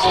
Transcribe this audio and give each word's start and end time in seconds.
Всем 0.00 0.08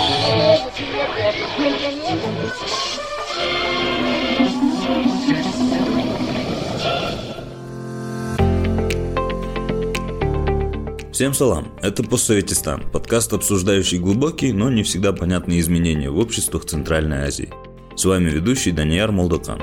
салам, 11.33 11.73
это 11.81 12.03
«Постсоветистан», 12.03 12.83
подкаст, 12.91 13.33
обсуждающий 13.33 13.97
глубокие, 13.97 14.53
но 14.53 14.69
не 14.69 14.83
всегда 14.83 15.11
понятные 15.11 15.59
изменения 15.59 16.11
в 16.11 16.19
обществах 16.19 16.65
Центральной 16.65 17.23
Азии. 17.23 17.51
С 17.95 18.05
вами 18.05 18.29
ведущий 18.29 18.71
Данияр 18.71 19.11
Молдокан. 19.11 19.59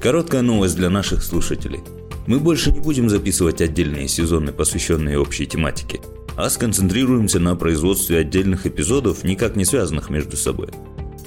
Короткая 0.00 0.40
новость 0.40 0.76
для 0.76 0.88
наших 0.88 1.22
слушателей. 1.22 1.82
Мы 2.26 2.40
больше 2.40 2.72
не 2.72 2.80
будем 2.80 3.08
записывать 3.08 3.60
отдельные 3.60 4.08
сезоны, 4.08 4.50
посвященные 4.50 5.16
общей 5.16 5.46
тематике, 5.46 6.00
а 6.36 6.50
сконцентрируемся 6.50 7.38
на 7.38 7.54
производстве 7.54 8.18
отдельных 8.18 8.66
эпизодов, 8.66 9.22
никак 9.22 9.54
не 9.54 9.64
связанных 9.64 10.10
между 10.10 10.36
собой. 10.36 10.70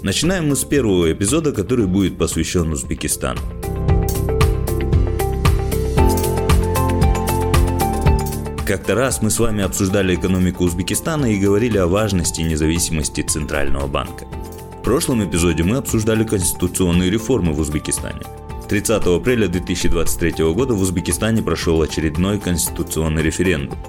Начинаем 0.01 0.49
мы 0.49 0.57
с 0.57 0.65
первого 0.65 1.09
эпизода, 1.09 1.53
который 1.53 1.87
будет 1.87 2.17
посвящен 2.17 2.73
Узбекистану. 2.73 3.39
Как-то 8.67 8.93
раз 8.93 9.21
мы 9.21 9.29
с 9.29 9.39
вами 9.39 9.63
обсуждали 9.63 10.15
экономику 10.15 10.65
Узбекистана 10.65 11.27
и 11.27 11.39
говорили 11.39 11.77
о 11.77 11.87
важности 11.87 12.41
независимости 12.41 13.21
Центрального 13.21 13.87
банка. 13.87 14.25
В 14.79 14.83
прошлом 14.83 15.23
эпизоде 15.23 15.63
мы 15.63 15.77
обсуждали 15.77 16.25
конституционные 16.25 17.09
реформы 17.09 17.53
в 17.53 17.59
Узбекистане. 17.59 18.21
30 18.69 19.03
апреля 19.07 19.47
2023 19.47 20.45
года 20.53 20.75
в 20.75 20.81
Узбекистане 20.81 21.41
прошел 21.41 21.81
очередной 21.81 22.39
конституционный 22.39 23.23
референдум, 23.23 23.79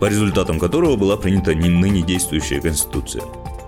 по 0.00 0.06
результатам 0.06 0.58
которого 0.58 0.96
была 0.96 1.16
принята 1.16 1.54
ныне 1.54 2.02
действующая 2.02 2.60
конституция. 2.60 3.22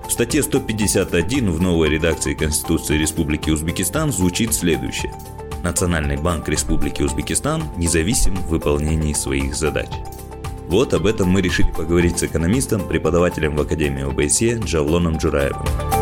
В 0.08 0.10
статье 0.10 0.42
151 0.42 1.52
в 1.52 1.62
новой 1.62 1.90
редакции 1.90 2.34
Конституции 2.34 2.98
Республики 2.98 3.50
Узбекистан 3.50 4.10
звучит 4.10 4.52
следующее. 4.52 5.12
Национальный 5.62 6.16
банк 6.16 6.48
Республики 6.48 7.02
Узбекистан 7.02 7.62
независим 7.76 8.34
в 8.34 8.48
выполнении 8.48 9.12
своих 9.12 9.54
задач. 9.54 9.90
Вот 10.66 10.92
об 10.92 11.06
этом 11.06 11.28
мы 11.28 11.40
решили 11.40 11.70
поговорить 11.70 12.18
с 12.18 12.24
экономистом, 12.24 12.80
преподавателем 12.80 13.54
в 13.54 13.60
Академии 13.60 14.02
ОБСЕ 14.02 14.58
Джавлоном 14.58 15.18
Джураевым. 15.18 15.97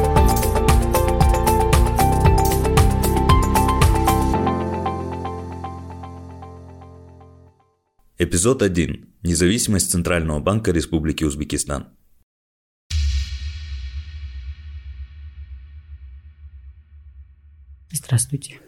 Эпизод 8.26 8.60
1. 8.60 9.08
Независимость 9.22 9.92
Центрального 9.92 10.40
банка 10.40 10.72
Республики 10.72 11.22
Узбекистан. 11.22 11.90
Здравствуйте. 17.92 18.60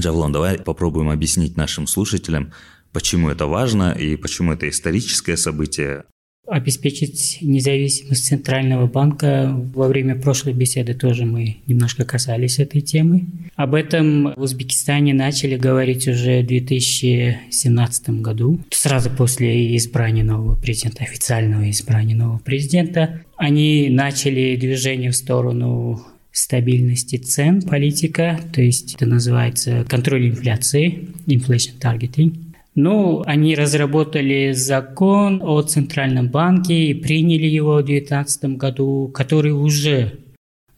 Джавлон, 0.00 0.32
давай 0.32 0.58
попробуем 0.58 1.10
объяснить 1.10 1.54
нашим 1.58 1.86
слушателям, 1.86 2.54
почему 2.92 3.28
это 3.28 3.46
важно 3.46 3.92
и 3.92 4.16
почему 4.16 4.54
это 4.54 4.70
историческое 4.70 5.36
событие. 5.36 6.06
Обеспечить 6.46 7.38
независимость 7.40 8.26
Центрального 8.26 8.86
банка 8.86 9.50
во 9.74 9.88
время 9.88 10.14
прошлой 10.14 10.52
беседы 10.52 10.92
тоже 10.92 11.24
мы 11.24 11.56
немножко 11.66 12.04
касались 12.04 12.58
этой 12.58 12.82
темы. 12.82 13.24
Об 13.56 13.74
этом 13.74 14.34
в 14.34 14.42
Узбекистане 14.42 15.14
начали 15.14 15.56
говорить 15.56 16.06
уже 16.06 16.42
в 16.42 16.46
2017 16.46 18.10
году, 18.20 18.60
сразу 18.70 19.08
после 19.08 19.74
избрания 19.76 20.22
нового 20.22 20.54
президента, 20.54 21.04
официального 21.04 21.70
избрания 21.70 22.14
нового 22.14 22.38
президента. 22.38 23.22
Они 23.36 23.88
начали 23.88 24.56
движение 24.56 25.12
в 25.12 25.16
сторону 25.16 26.02
стабильности 26.30 27.16
цен, 27.16 27.62
политика, 27.62 28.38
то 28.52 28.60
есть 28.60 28.96
это 28.96 29.06
называется 29.06 29.86
контроль 29.88 30.28
инфляции, 30.28 31.08
inflation 31.26 31.78
targeting. 31.80 32.43
Ну, 32.74 33.22
они 33.24 33.54
разработали 33.54 34.52
закон 34.52 35.40
о 35.42 35.62
Центральном 35.62 36.28
банке 36.28 36.86
и 36.86 36.94
приняли 36.94 37.46
его 37.46 37.76
в 37.76 37.84
2019 37.84 38.56
году, 38.56 39.10
который 39.14 39.52
уже 39.52 40.18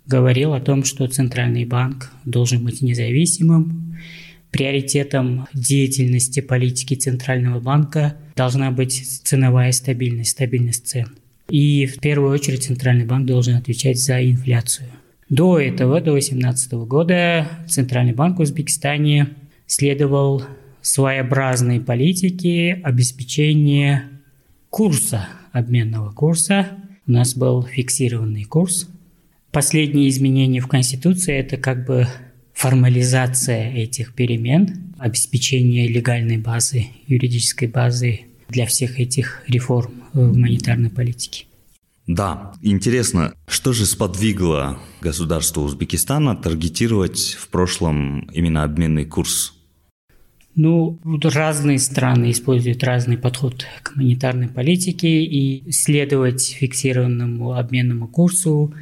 говорил 0.07 0.53
о 0.53 0.61
том, 0.61 0.85
что 0.85 1.09
Центральный 1.09 1.65
банк 1.65 2.11
должен 2.25 2.65
быть 2.65 2.83
независимым. 2.83 3.97
Приоритетом 4.51 5.49
деятельности 5.55 6.41
политики 6.41 6.95
Центрального 6.95 7.61
банка 7.61 8.17
должна 8.37 8.71
быть 8.71 9.21
ценовая 9.25 9.73
стабильность, 9.73 10.31
стабильность 10.31 10.87
цен. 10.87 11.09
И 11.49 11.87
в 11.87 11.99
первую 12.01 12.33
очередь 12.33 12.65
Центральный 12.65 13.07
банк 13.07 13.27
должен 13.27 13.57
отвечать 13.57 13.99
за 13.99 14.23
инфляцию. 14.25 14.89
До 15.29 15.59
этого, 15.59 16.01
до 16.01 16.13
2018 16.13 16.73
года, 16.87 17.49
Центральный 17.69 18.13
банк 18.13 18.39
в 18.39 18.43
Узбекистане 18.43 19.29
следовал 19.67 20.45
своеобразной 20.87 21.81
политики 21.81 22.81
обеспечения 22.83 24.09
курса, 24.71 25.29
обменного 25.51 26.13
курса. 26.13 26.79
У 27.09 27.13
нас 27.13 27.35
был 27.35 27.65
фиксированный 27.65 28.45
курс. 28.45 28.89
Последние 29.51 30.09
изменения 30.09 30.61
в 30.61 30.69
Конституции– 30.69 31.35
это 31.39 31.57
как 31.57 31.87
бы 31.87 32.07
формализация 32.53 33.73
этих 33.73 34.15
перемен, 34.15 34.95
обеспечение 34.99 35.89
легальной 35.89 36.39
базы, 36.39 36.87
юридической 37.09 37.67
базы 37.67 38.21
для 38.49 38.67
всех 38.67 39.01
этих 39.01 39.43
реформ 39.49 40.05
в 40.13 40.37
монетарной 40.37 40.91
политике. 40.91 41.47
Да, 42.07 42.53
интересно, 42.63 43.35
что 43.49 43.73
же 43.73 43.87
сподвигло 43.87 44.79
государство 45.01 45.63
Узбекистана 45.63 46.37
таргетировать 46.37 47.37
в 47.41 47.49
прошлом 47.49 48.21
именно 48.33 48.63
обменный 48.63 49.05
курс 49.05 49.56
ну, 50.57 50.99
разные 51.23 51.79
страны 51.79 52.31
используют 52.31 52.83
разный 52.83 53.19
подход 53.19 53.67
к 53.83 53.95
монетарной 53.95 54.49
политике 54.49 55.23
и 55.23 55.71
следовать 55.71 56.43
фиксированному 56.43 57.53
обменному 57.53 58.09
курсу 58.09 58.75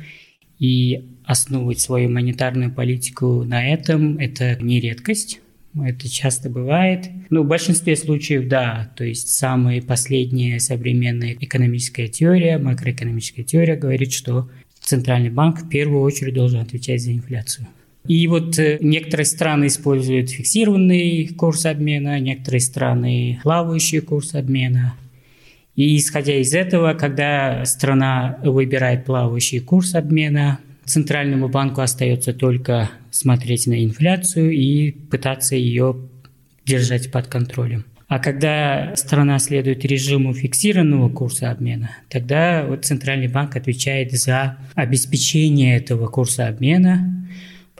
и 0.58 1.04
основывать 1.24 1.80
свою 1.80 2.08
монетарную 2.10 2.72
политику 2.72 3.44
на 3.44 3.68
этом– 3.68 4.18
это 4.18 4.56
не 4.62 4.80
редкость. 4.80 5.40
Это 5.76 6.08
часто 6.08 6.48
бывает. 6.48 7.10
Ну, 7.30 7.42
в 7.42 7.48
большинстве 7.48 7.96
случаев, 7.96 8.46
да. 8.46 8.92
То 8.96 9.02
есть 9.02 9.28
самая 9.28 9.82
последняя 9.82 10.60
современная 10.60 11.36
экономическая 11.40 12.06
теория, 12.06 12.58
макроэкономическая 12.58 13.44
теория 13.44 13.74
говорит, 13.74 14.12
что 14.12 14.48
Центральный 14.80 15.30
банк 15.30 15.62
в 15.62 15.68
первую 15.68 16.02
очередь 16.02 16.34
должен 16.34 16.60
отвечать 16.60 17.02
за 17.02 17.12
инфляцию. 17.12 17.66
И 18.06 18.26
вот 18.26 18.58
э, 18.58 18.78
некоторые 18.80 19.24
страны 19.24 19.66
используют 19.66 20.30
фиксированный 20.30 21.28
курс 21.28 21.64
обмена, 21.64 22.20
некоторые 22.20 22.60
страны 22.60 23.40
плавающий 23.42 24.00
курс 24.00 24.34
обмена. 24.34 24.94
И 25.74 25.96
исходя 25.96 26.36
из 26.36 26.54
этого, 26.54 26.94
когда 26.94 27.64
страна 27.64 28.38
выбирает 28.44 29.04
плавающий 29.04 29.60
курс 29.60 29.94
обмена, 29.94 30.60
Центральному 30.84 31.48
банку 31.48 31.80
остается 31.80 32.34
только 32.34 32.90
смотреть 33.10 33.66
на 33.66 33.82
инфляцию 33.82 34.52
и 34.52 34.90
пытаться 34.90 35.56
ее 35.56 35.96
держать 36.66 37.10
под 37.10 37.26
контролем. 37.26 37.86
А 38.06 38.18
когда 38.18 38.94
страна 38.96 39.38
следует 39.38 39.84
режиму 39.84 40.34
фиксированного 40.34 41.08
курса 41.08 41.50
обмена, 41.50 41.90
тогда 42.10 42.64
вот 42.66 42.84
Центральный 42.84 43.28
банк 43.28 43.56
отвечает 43.56 44.12
за 44.12 44.58
обеспечение 44.74 45.76
этого 45.78 46.06
курса 46.06 46.48
обмена, 46.48 47.26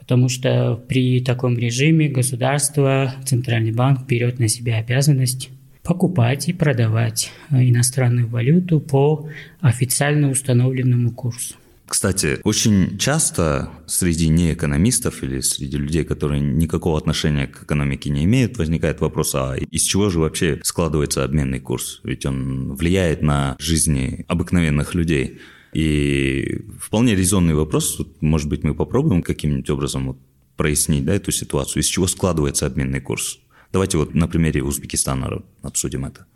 потому 0.04 0.28
что 0.28 0.78
при 0.86 1.20
таком 1.20 1.56
режиме 1.58 2.08
государство, 2.08 3.14
Центральный 3.24 3.72
банк 3.72 4.06
берет 4.06 4.38
на 4.38 4.48
себя 4.48 4.76
обязанность 4.76 5.48
покупать 5.82 6.46
и 6.48 6.52
продавать 6.52 7.32
иностранную 7.50 8.28
валюту 8.28 8.80
по 8.80 9.26
официально 9.60 10.30
установленному 10.30 11.10
курсу. 11.10 11.54
Кстати, 11.86 12.38
очень 12.44 12.98
часто 12.98 13.70
среди 13.86 14.28
неэкономистов 14.28 15.22
или 15.22 15.40
среди 15.40 15.78
людей, 15.78 16.04
которые 16.04 16.40
никакого 16.40 16.98
отношения 16.98 17.46
к 17.46 17.62
экономике 17.62 18.10
не 18.10 18.24
имеют, 18.24 18.58
возникает 18.58 19.00
вопрос, 19.00 19.34
а 19.34 19.56
из 19.56 19.82
чего 19.82 20.10
же 20.10 20.18
вообще 20.18 20.60
складывается 20.64 21.24
обменный 21.24 21.60
курс? 21.60 22.00
Ведь 22.04 22.26
он 22.26 22.74
влияет 22.74 23.22
на 23.22 23.56
жизни 23.58 24.26
обыкновенных 24.28 24.94
людей. 24.94 25.40
И 25.74 26.62
вполне 26.80 27.16
резонный 27.16 27.54
вопрос, 27.54 28.00
может 28.20 28.48
быть, 28.48 28.62
мы 28.62 28.74
попробуем 28.74 29.22
каким-нибудь 29.22 29.68
образом 29.70 30.06
вот 30.06 30.18
прояснить 30.56 31.04
да, 31.04 31.14
эту 31.14 31.32
ситуацию, 31.32 31.82
из 31.82 31.86
чего 31.86 32.06
складывается 32.06 32.66
обменный 32.66 33.00
курс. 33.00 33.40
Давайте 33.72 33.98
вот 33.98 34.14
на 34.14 34.28
примере 34.28 34.62
Узбекистана 34.62 35.42
обсудим 35.62 36.04
это. 36.04 36.26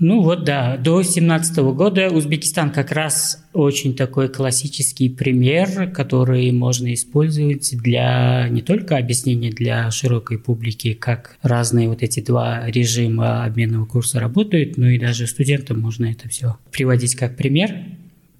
Ну 0.00 0.20
вот 0.22 0.44
да, 0.44 0.76
до 0.78 0.96
2017 0.96 1.58
года 1.58 2.08
Узбекистан 2.08 2.72
как 2.72 2.90
раз 2.90 3.44
очень 3.52 3.94
такой 3.94 4.28
классический 4.28 5.08
пример, 5.08 5.92
который 5.92 6.50
можно 6.50 6.92
использовать 6.92 7.72
для 7.80 8.48
не 8.48 8.62
только 8.62 8.96
объяснения 8.96 9.50
для 9.50 9.88
широкой 9.92 10.38
публики, 10.38 10.94
как 10.94 11.36
разные 11.40 11.88
вот 11.88 12.02
эти 12.02 12.18
два 12.18 12.68
режима 12.68 13.44
обменного 13.44 13.86
курса 13.86 14.18
работают, 14.18 14.76
но 14.76 14.88
и 14.88 14.98
даже 14.98 15.28
студентам 15.28 15.78
можно 15.78 16.06
это 16.06 16.28
все 16.28 16.56
приводить 16.72 17.14
как 17.14 17.36
пример. 17.36 17.70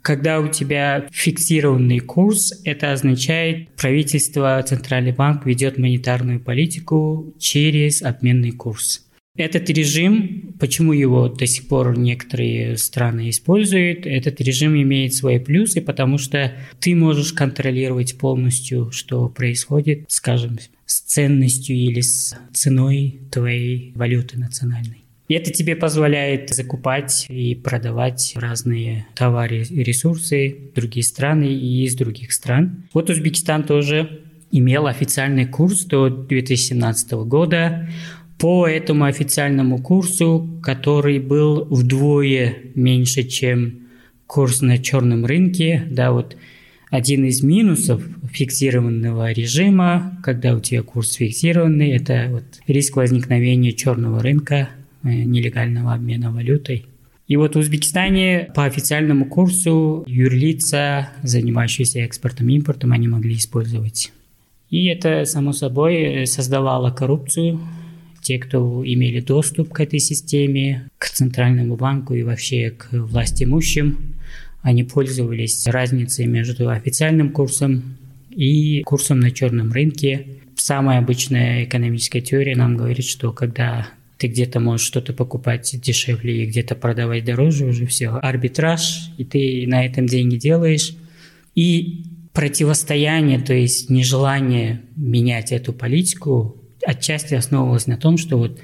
Когда 0.03 0.41
у 0.41 0.49
тебя 0.49 1.07
фиксированный 1.13 2.01
курс, 2.01 2.53
это 2.65 2.93
означает, 2.93 3.69
правительство, 3.77 4.63
Центральный 4.67 5.13
банк 5.13 5.47
ведет 5.47 5.79
монетарную 5.79 6.41
политику 6.41 7.35
через 7.39 8.03
обменный 8.03 8.51
курс. 8.51 9.07
Этот 9.37 9.71
режим, 9.71 10.55
почему 10.59 10.93
его 10.93 11.29
до 11.29 11.47
сих 11.47 11.69
пор 11.69 11.97
некоторые 11.97 12.77
страны 12.77 13.31
используют, 13.31 14.05
этот 14.05 14.41
режим 14.43 14.75
имеет 14.75 15.15
свои 15.15 15.39
плюсы, 15.39 15.81
потому 15.81 16.19
что 16.19 16.53
ты 16.81 16.95
можешь 16.95 17.33
контролировать 17.33 18.19
полностью, 18.19 18.91
что 18.91 19.29
происходит, 19.31 20.05
скажем, 20.09 20.59
с 20.85 21.01
ценностью 21.01 21.77
или 21.77 22.01
с 22.03 22.37
ценой 22.53 23.21
твоей 23.31 23.93
валюты 23.95 24.39
национальной. 24.39 25.02
И 25.33 25.35
это 25.35 25.51
тебе 25.51 25.77
позволяет 25.77 26.51
закупать 26.51 27.25
и 27.31 27.55
продавать 27.55 28.35
разные 28.37 29.07
товары 29.15 29.63
и 29.63 29.83
ресурсы 29.83 30.55
другие 30.75 31.05
страны 31.05 31.55
и 31.55 31.87
из 31.87 31.95
других 31.95 32.35
стран. 32.35 32.85
Вот 32.93 33.09
Узбекистан 33.09 33.63
тоже 33.63 34.21
имел 34.51 34.89
официальный 34.89 35.47
курс 35.47 35.87
до 35.87 36.11
2017 36.11 37.13
года 37.13 37.89
по 38.39 38.69
этому 38.69 39.07
официальному 39.07 39.79
курсу, 39.81 40.61
который 40.63 41.19
был 41.19 41.65
вдвое 41.65 42.59
меньше, 42.75 43.23
чем 43.23 43.89
курс 44.27 44.61
на 44.61 44.77
черном 44.77 45.25
рынке, 45.25 45.83
да, 45.91 46.13
вот 46.13 46.37
один 46.91 47.25
из 47.25 47.43
минусов 47.43 48.03
фиксированного 48.31 49.33
режима, 49.33 50.21
когда 50.23 50.55
у 50.55 50.61
тебя 50.61 50.83
курс 50.83 51.15
фиксированный, 51.15 51.93
это 51.93 52.27
вот 52.31 52.45
риск 52.67 52.97
возникновения 52.97 53.73
черного 53.73 54.23
рынка, 54.23 54.69
нелегального 55.03 55.95
обмена 55.95 56.31
валютой. 56.31 56.87
И 57.29 57.37
вот 57.37 57.55
в 57.55 57.59
Узбекистане 57.59 58.51
по 58.55 58.65
официальному 58.65 59.27
курсу 59.27 60.05
юрлица, 60.07 61.09
занимающиеся 61.23 62.01
экспортом 62.01 62.49
и 62.49 62.57
импортом, 62.57 62.93
они 62.93 63.09
могли 63.09 63.37
использовать. 63.37 64.13
И 64.71 64.87
это, 64.87 65.25
само 65.25 65.53
собой, 65.53 66.27
создавало 66.27 66.91
коррупцию, 66.91 67.61
те, 68.23 68.39
кто 68.39 68.83
имели 68.85 69.21
доступ 69.21 69.73
к 69.73 69.81
этой 69.81 69.99
системе, 69.99 70.89
к 70.99 71.09
Центральному 71.09 71.77
банку 71.77 72.15
и 72.15 72.23
вообще 72.23 72.71
к 72.71 72.89
власть 72.93 73.43
имущим, 73.43 73.99
они 74.63 74.85
пользовались 74.85 75.67
разницей 75.67 76.27
между 76.27 76.71
официальным 76.71 77.31
курсом 77.31 77.97
и 78.31 78.83
курсом 78.83 79.21
на 79.21 79.31
черном 79.33 79.73
рынке. 79.73 80.27
Самая 80.55 80.99
обычная 80.99 81.65
экономическая 81.65 82.21
теория 82.21 82.55
нам 82.55 82.77
говорит, 82.77 83.05
что 83.05 83.33
когда 83.33 83.89
ты 84.23 84.29
где-то 84.29 84.61
можешь 84.61 84.87
что-то 84.87 85.13
покупать 85.13 85.75
дешевле 85.81 86.45
и 86.45 86.47
где-то 86.47 86.77
продавать 86.77 87.25
дороже, 87.25 87.65
уже 87.65 87.87
все, 87.87 88.11
арбитраж, 88.11 89.11
и 89.19 89.25
ты 89.25 89.65
на 89.67 89.85
этом 89.85 90.07
деньги 90.07 90.37
делаешь. 90.37 90.95
И 91.57 92.05
противостояние, 92.33 93.41
то 93.41 93.53
есть 93.53 93.91
нежелание 93.91 94.83
менять 94.95 95.51
эту 95.51 95.73
политику, 95.73 96.57
отчасти 96.87 97.35
основывалась 97.35 97.89
на 97.89 97.97
том, 97.97 98.17
что 98.17 98.39
вот 98.39 98.61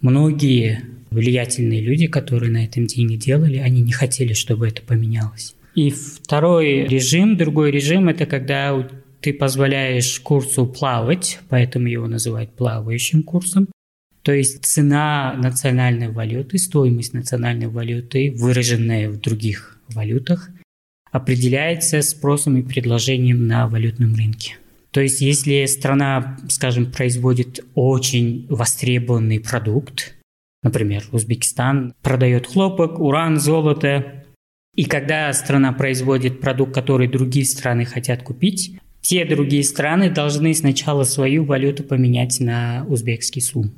многие 0.00 0.80
влиятельные 1.10 1.80
люди, 1.82 2.08
которые 2.08 2.50
на 2.50 2.64
этом 2.64 2.88
деньги 2.88 3.14
делали, 3.14 3.58
они 3.58 3.82
не 3.82 3.92
хотели, 3.92 4.32
чтобы 4.32 4.66
это 4.66 4.82
поменялось. 4.82 5.54
И 5.76 5.90
второй 5.90 6.84
режим, 6.88 7.36
другой 7.36 7.70
режим, 7.70 8.08
это 8.08 8.26
когда 8.26 8.88
ты 9.20 9.32
позволяешь 9.32 10.18
курсу 10.18 10.66
плавать, 10.66 11.38
поэтому 11.48 11.86
его 11.86 12.08
называют 12.08 12.50
плавающим 12.56 13.22
курсом. 13.22 13.68
То 14.26 14.32
есть 14.32 14.64
цена 14.64 15.34
национальной 15.38 16.08
валюты, 16.08 16.58
стоимость 16.58 17.14
национальной 17.14 17.68
валюты, 17.68 18.34
выраженная 18.36 19.08
в 19.08 19.20
других 19.20 19.78
валютах, 19.88 20.50
определяется 21.12 22.02
спросом 22.02 22.56
и 22.56 22.62
предложением 22.62 23.46
на 23.46 23.68
валютном 23.68 24.16
рынке. 24.16 24.56
То 24.90 25.00
есть 25.00 25.20
если 25.20 25.64
страна, 25.66 26.38
скажем, 26.48 26.90
производит 26.90 27.64
очень 27.76 28.48
востребованный 28.50 29.38
продукт, 29.38 30.16
например, 30.64 31.04
Узбекистан 31.12 31.94
продает 32.02 32.48
хлопок, 32.48 32.98
уран, 32.98 33.38
золото, 33.38 34.24
и 34.74 34.86
когда 34.86 35.32
страна 35.34 35.72
производит 35.72 36.40
продукт, 36.40 36.74
который 36.74 37.06
другие 37.06 37.46
страны 37.46 37.84
хотят 37.84 38.24
купить, 38.24 38.76
те 39.02 39.24
другие 39.24 39.62
страны 39.62 40.10
должны 40.10 40.52
сначала 40.52 41.04
свою 41.04 41.44
валюту 41.44 41.84
поменять 41.84 42.40
на 42.40 42.84
узбекский 42.88 43.40
сум. 43.40 43.70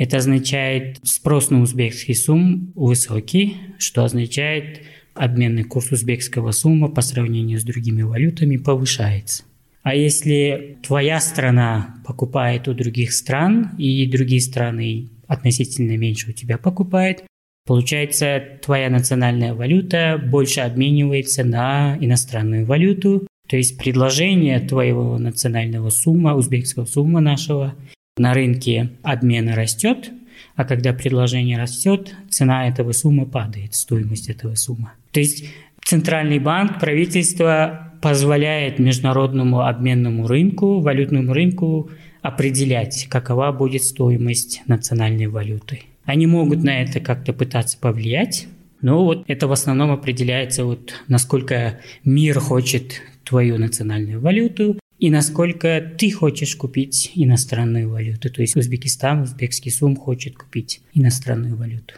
Это 0.00 0.16
означает 0.16 0.98
спрос 1.02 1.50
на 1.50 1.60
узбекский 1.60 2.14
сум 2.14 2.72
высокий, 2.74 3.58
что 3.76 4.02
означает 4.02 4.80
обменный 5.12 5.62
курс 5.62 5.92
узбекского 5.92 6.52
сума 6.52 6.88
по 6.88 7.02
сравнению 7.02 7.60
с 7.60 7.64
другими 7.64 8.00
валютами 8.00 8.56
повышается. 8.56 9.42
А 9.82 9.94
если 9.94 10.78
твоя 10.82 11.20
страна 11.20 11.96
покупает 12.06 12.66
у 12.66 12.72
других 12.72 13.12
стран, 13.12 13.72
и 13.76 14.10
другие 14.10 14.40
страны 14.40 15.10
относительно 15.26 15.98
меньше 15.98 16.30
у 16.30 16.32
тебя 16.32 16.56
покупают, 16.56 17.22
получается, 17.66 18.42
твоя 18.62 18.88
национальная 18.88 19.52
валюта 19.52 20.18
больше 20.18 20.60
обменивается 20.60 21.44
на 21.44 21.98
иностранную 22.00 22.64
валюту, 22.64 23.26
то 23.46 23.58
есть 23.58 23.76
предложение 23.76 24.60
твоего 24.60 25.18
национального 25.18 25.90
сумма, 25.90 26.36
узбекского 26.36 26.86
сумма 26.86 27.20
нашего, 27.20 27.74
на 28.16 28.34
рынке 28.34 28.90
обмена 29.02 29.54
растет, 29.54 30.10
а 30.56 30.64
когда 30.64 30.92
предложение 30.92 31.58
растет, 31.58 32.14
цена 32.28 32.68
этого 32.68 32.92
суммы 32.92 33.26
падает, 33.26 33.74
стоимость 33.74 34.28
этого 34.28 34.54
суммы. 34.54 34.90
То 35.12 35.20
есть 35.20 35.44
Центральный 35.84 36.38
банк, 36.38 36.78
правительство 36.78 37.92
позволяет 38.00 38.78
международному 38.78 39.62
обменному 39.62 40.26
рынку, 40.26 40.80
валютному 40.80 41.32
рынку 41.32 41.90
определять, 42.22 43.06
какова 43.08 43.50
будет 43.50 43.82
стоимость 43.82 44.62
национальной 44.66 45.26
валюты. 45.26 45.82
Они 46.04 46.26
могут 46.26 46.62
на 46.62 46.82
это 46.82 47.00
как-то 47.00 47.32
пытаться 47.32 47.76
повлиять, 47.78 48.46
но 48.80 49.04
вот 49.04 49.24
это 49.26 49.48
в 49.48 49.52
основном 49.52 49.90
определяется 49.90 50.64
вот 50.64 50.94
насколько 51.08 51.80
мир 52.04 52.38
хочет 52.38 53.02
твою 53.24 53.58
национальную 53.58 54.20
валюту 54.20 54.78
и 55.00 55.08
насколько 55.08 55.80
ты 55.98 56.12
хочешь 56.12 56.54
купить 56.54 57.12
иностранную 57.14 57.88
валюту. 57.88 58.30
То 58.30 58.42
есть 58.42 58.54
Узбекистан, 58.54 59.22
узбекский 59.22 59.72
сум 59.72 59.96
хочет 59.96 60.36
купить 60.36 60.82
иностранную 60.92 61.56
валюту. 61.56 61.94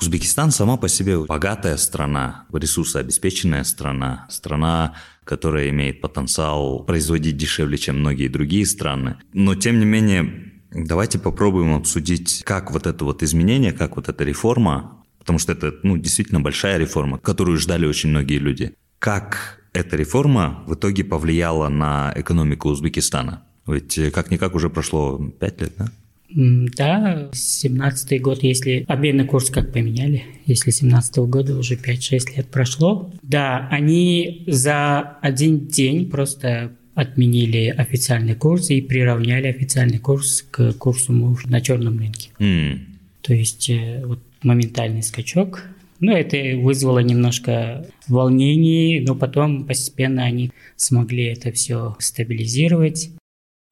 Узбекистан 0.00 0.50
сама 0.50 0.76
по 0.76 0.88
себе 0.88 1.18
богатая 1.18 1.76
страна, 1.78 2.44
ресурсообеспеченная 2.52 3.64
страна, 3.64 4.26
страна, 4.30 4.94
которая 5.24 5.70
имеет 5.70 6.00
потенциал 6.00 6.84
производить 6.84 7.36
дешевле, 7.36 7.78
чем 7.78 8.00
многие 8.00 8.28
другие 8.28 8.66
страны. 8.66 9.16
Но 9.32 9.54
тем 9.54 9.80
не 9.80 9.86
менее, 9.86 10.52
давайте 10.70 11.18
попробуем 11.18 11.74
обсудить, 11.74 12.42
как 12.44 12.70
вот 12.70 12.86
это 12.86 13.04
вот 13.04 13.22
изменение, 13.22 13.72
как 13.72 13.96
вот 13.96 14.08
эта 14.08 14.22
реформа, 14.22 15.02
потому 15.18 15.38
что 15.38 15.52
это 15.52 15.74
ну, 15.82 15.96
действительно 15.96 16.40
большая 16.40 16.78
реформа, 16.78 17.18
которую 17.18 17.58
ждали 17.58 17.86
очень 17.86 18.10
многие 18.10 18.38
люди. 18.38 18.74
Как 19.00 19.57
эта 19.72 19.96
реформа 19.96 20.62
в 20.66 20.74
итоге 20.74 21.04
повлияла 21.04 21.68
на 21.68 22.12
экономику 22.16 22.68
Узбекистана? 22.68 23.42
Ведь 23.66 23.98
как-никак 24.12 24.54
уже 24.54 24.70
прошло 24.70 25.18
пять 25.38 25.60
лет, 25.60 25.72
да? 25.78 25.88
Да, 26.30 27.30
17 27.32 28.20
год, 28.20 28.42
если 28.42 28.84
обменный 28.86 29.24
курс 29.24 29.48
как 29.50 29.72
поменяли, 29.72 30.24
если 30.44 30.70
17 30.70 31.18
-го 31.18 31.26
года 31.26 31.56
уже 31.56 31.76
5-6 31.76 32.36
лет 32.36 32.48
прошло. 32.48 33.10
Да, 33.22 33.66
они 33.70 34.44
за 34.46 35.16
один 35.22 35.66
день 35.68 36.10
просто 36.10 36.72
отменили 36.94 37.68
официальный 37.68 38.34
курс 38.34 38.70
и 38.70 38.82
приравняли 38.82 39.46
официальный 39.46 39.98
курс 39.98 40.44
к 40.50 40.72
курсу 40.72 41.12
на 41.46 41.60
черном 41.60 41.98
рынке. 41.98 42.30
Mm. 42.38 42.78
То 43.22 43.34
есть 43.34 43.70
э, 43.70 44.02
вот 44.04 44.20
моментальный 44.42 45.02
скачок. 45.02 45.62
Ну, 46.00 46.12
это 46.12 46.36
вызвало 46.58 47.00
немножко 47.00 47.86
волнений, 48.06 49.00
но 49.00 49.14
потом 49.14 49.66
постепенно 49.66 50.24
они 50.24 50.52
смогли 50.76 51.24
это 51.24 51.50
все 51.52 51.96
стабилизировать. 51.98 53.10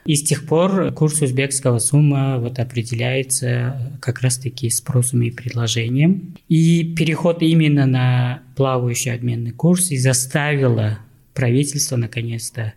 И 0.04 0.14
с 0.14 0.22
тех 0.22 0.46
пор 0.46 0.92
курс 0.92 1.20
узбекского 1.20 1.78
сумма 1.78 2.38
вот 2.38 2.60
определяется 2.60 3.98
как 4.00 4.20
раз-таки 4.20 4.70
спросом 4.70 5.22
и 5.22 5.32
предложением. 5.32 6.36
И 6.48 6.94
переход 6.96 7.42
именно 7.42 7.86
на 7.86 8.42
плавающий 8.54 9.12
обменный 9.12 9.50
курс 9.50 9.90
и 9.90 9.96
заставило 9.96 11.00
правительство 11.34 11.96
наконец-то 11.96 12.72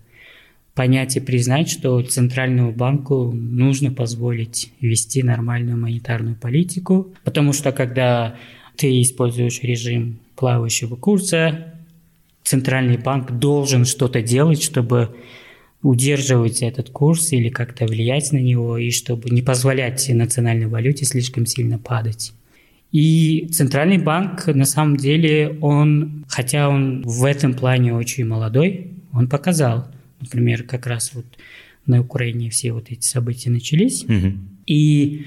понять 0.74 1.18
и 1.18 1.20
признать, 1.20 1.70
что 1.70 2.02
Центральному 2.02 2.72
банку 2.72 3.32
нужно 3.32 3.92
позволить 3.92 4.72
вести 4.80 5.22
нормальную 5.22 5.78
монетарную 5.78 6.36
политику, 6.36 7.14
потому 7.24 7.54
что 7.54 7.72
когда 7.72 8.38
ты 8.80 9.02
используешь 9.02 9.62
режим 9.62 10.20
плавающего 10.38 10.96
курса, 10.96 11.74
центральный 12.44 12.98
банк 12.98 13.32
должен 13.32 13.84
что-то 13.84 14.22
делать, 14.22 14.64
чтобы 14.64 15.14
удерживать 15.82 16.62
этот 16.62 16.90
курс 16.90 17.34
или 17.34 17.50
как-то 17.50 17.86
влиять 17.86 18.32
на 18.32 18.38
него, 18.38 18.78
и 18.78 18.92
чтобы 18.92 19.30
не 19.32 19.42
позволять 19.42 20.08
национальной 20.10 20.68
валюте 20.68 21.04
слишком 21.04 21.46
сильно 21.46 21.78
падать. 21.78 22.32
И 22.94 23.50
Центральный 23.52 23.98
банк, 23.98 24.48
на 24.48 24.66
самом 24.66 24.96
деле, 24.96 25.58
он, 25.62 26.26
хотя 26.30 26.70
он 26.70 27.04
в 27.04 27.26
этом 27.26 27.54
плане 27.54 27.94
очень 27.94 28.26
молодой, 28.26 28.94
он 29.12 29.28
показал, 29.28 29.90
например, 30.22 30.64
как 30.64 30.88
раз 30.88 31.12
вот 31.14 31.26
на 31.86 32.00
Украине 32.00 32.50
все 32.50 32.72
вот 32.72 32.92
эти 32.92 33.06
события 33.06 33.50
начались, 33.50 34.06
угу. 34.06 34.34
и 34.66 35.26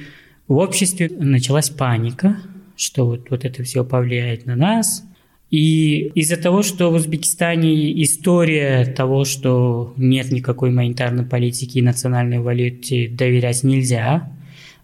в 0.48 0.54
обществе 0.54 1.10
началась 1.10 1.68
паника, 1.68 2.38
что 2.76 3.06
вот, 3.06 3.30
вот 3.30 3.44
это 3.44 3.62
все 3.62 3.84
повлияет 3.84 4.46
на 4.46 4.56
нас, 4.56 5.04
и 5.52 6.10
из-за 6.14 6.38
того, 6.38 6.62
что 6.62 6.90
в 6.90 6.94
Узбекистане 6.94 8.02
история 8.02 8.86
того, 8.86 9.26
что 9.26 9.92
нет 9.98 10.32
никакой 10.32 10.70
монетарной 10.70 11.26
политики 11.26 11.76
и 11.76 11.82
национальной 11.82 12.38
валюте 12.38 13.06
доверять 13.08 13.62
нельзя, 13.62 14.32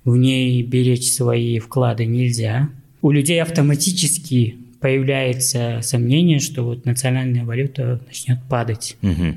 в 0.05 0.17
ней 0.19 0.63
беречь 0.63 1.11
свои 1.11 1.59
вклады 1.59 2.05
нельзя, 2.05 2.69
у 3.01 3.11
людей 3.11 3.41
автоматически 3.41 4.59
появляется 4.81 5.81
сомнение, 5.83 6.39
что 6.39 6.65
вот 6.65 6.85
национальная 6.85 7.45
валюта 7.45 8.03
начнет 8.07 8.39
падать. 8.49 8.99
Угу. 9.03 9.37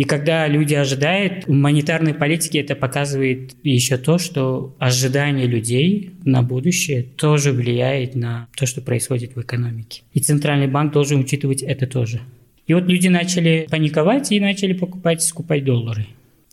И 0.00 0.04
когда 0.04 0.48
люди 0.48 0.72
ожидают, 0.72 1.46
в 1.46 1.52
монетарной 1.52 2.14
политике 2.14 2.60
это 2.60 2.74
показывает 2.74 3.54
еще 3.62 3.98
то, 3.98 4.16
что 4.16 4.74
ожидание 4.78 5.46
людей 5.46 6.12
на 6.24 6.40
будущее 6.40 7.02
тоже 7.02 7.52
влияет 7.52 8.14
на 8.14 8.48
то, 8.56 8.64
что 8.64 8.80
происходит 8.80 9.36
в 9.36 9.42
экономике. 9.42 10.00
И 10.14 10.20
Центральный 10.20 10.68
банк 10.68 10.94
должен 10.94 11.20
учитывать 11.20 11.60
это 11.60 11.86
тоже. 11.86 12.22
И 12.66 12.72
вот 12.72 12.84
люди 12.88 13.08
начали 13.08 13.66
паниковать 13.70 14.32
и 14.32 14.40
начали 14.40 14.72
покупать, 14.72 15.20
скупать 15.20 15.64
доллары. 15.64 16.06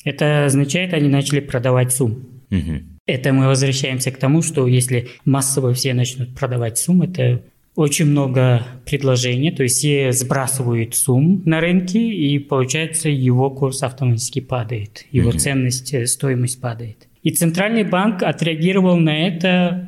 Это 0.04 0.44
означает, 0.44 0.94
они 0.94 1.08
начали 1.08 1.40
продавать 1.40 1.94
сумму. 1.94 2.20
Угу. 2.52 2.82
Это 3.06 3.32
мы 3.32 3.48
возвращаемся 3.48 4.12
к 4.12 4.18
тому, 4.18 4.42
что 4.42 4.68
если 4.68 5.08
массово 5.24 5.74
все 5.74 5.94
начнут 5.94 6.36
продавать 6.36 6.78
сумму, 6.80 7.06
это 7.06 7.42
очень 7.78 8.06
много 8.06 8.66
предложений, 8.86 9.52
то 9.52 9.62
есть 9.62 9.78
все 9.78 10.12
сбрасывают 10.12 10.96
сумм 10.96 11.44
на 11.46 11.62
рынке, 11.62 12.00
и 12.12 12.40
получается 12.40 13.08
его 13.08 13.52
курс 13.52 13.84
автоматически 13.84 14.40
падает, 14.40 15.06
его 15.12 15.30
mm-hmm. 15.30 15.38
ценность, 15.38 15.94
э, 15.94 16.08
стоимость 16.08 16.60
падает. 16.60 17.08
И 17.22 17.30
Центральный 17.30 17.84
банк 17.84 18.24
отреагировал 18.24 18.98
на 18.98 19.28
это, 19.28 19.88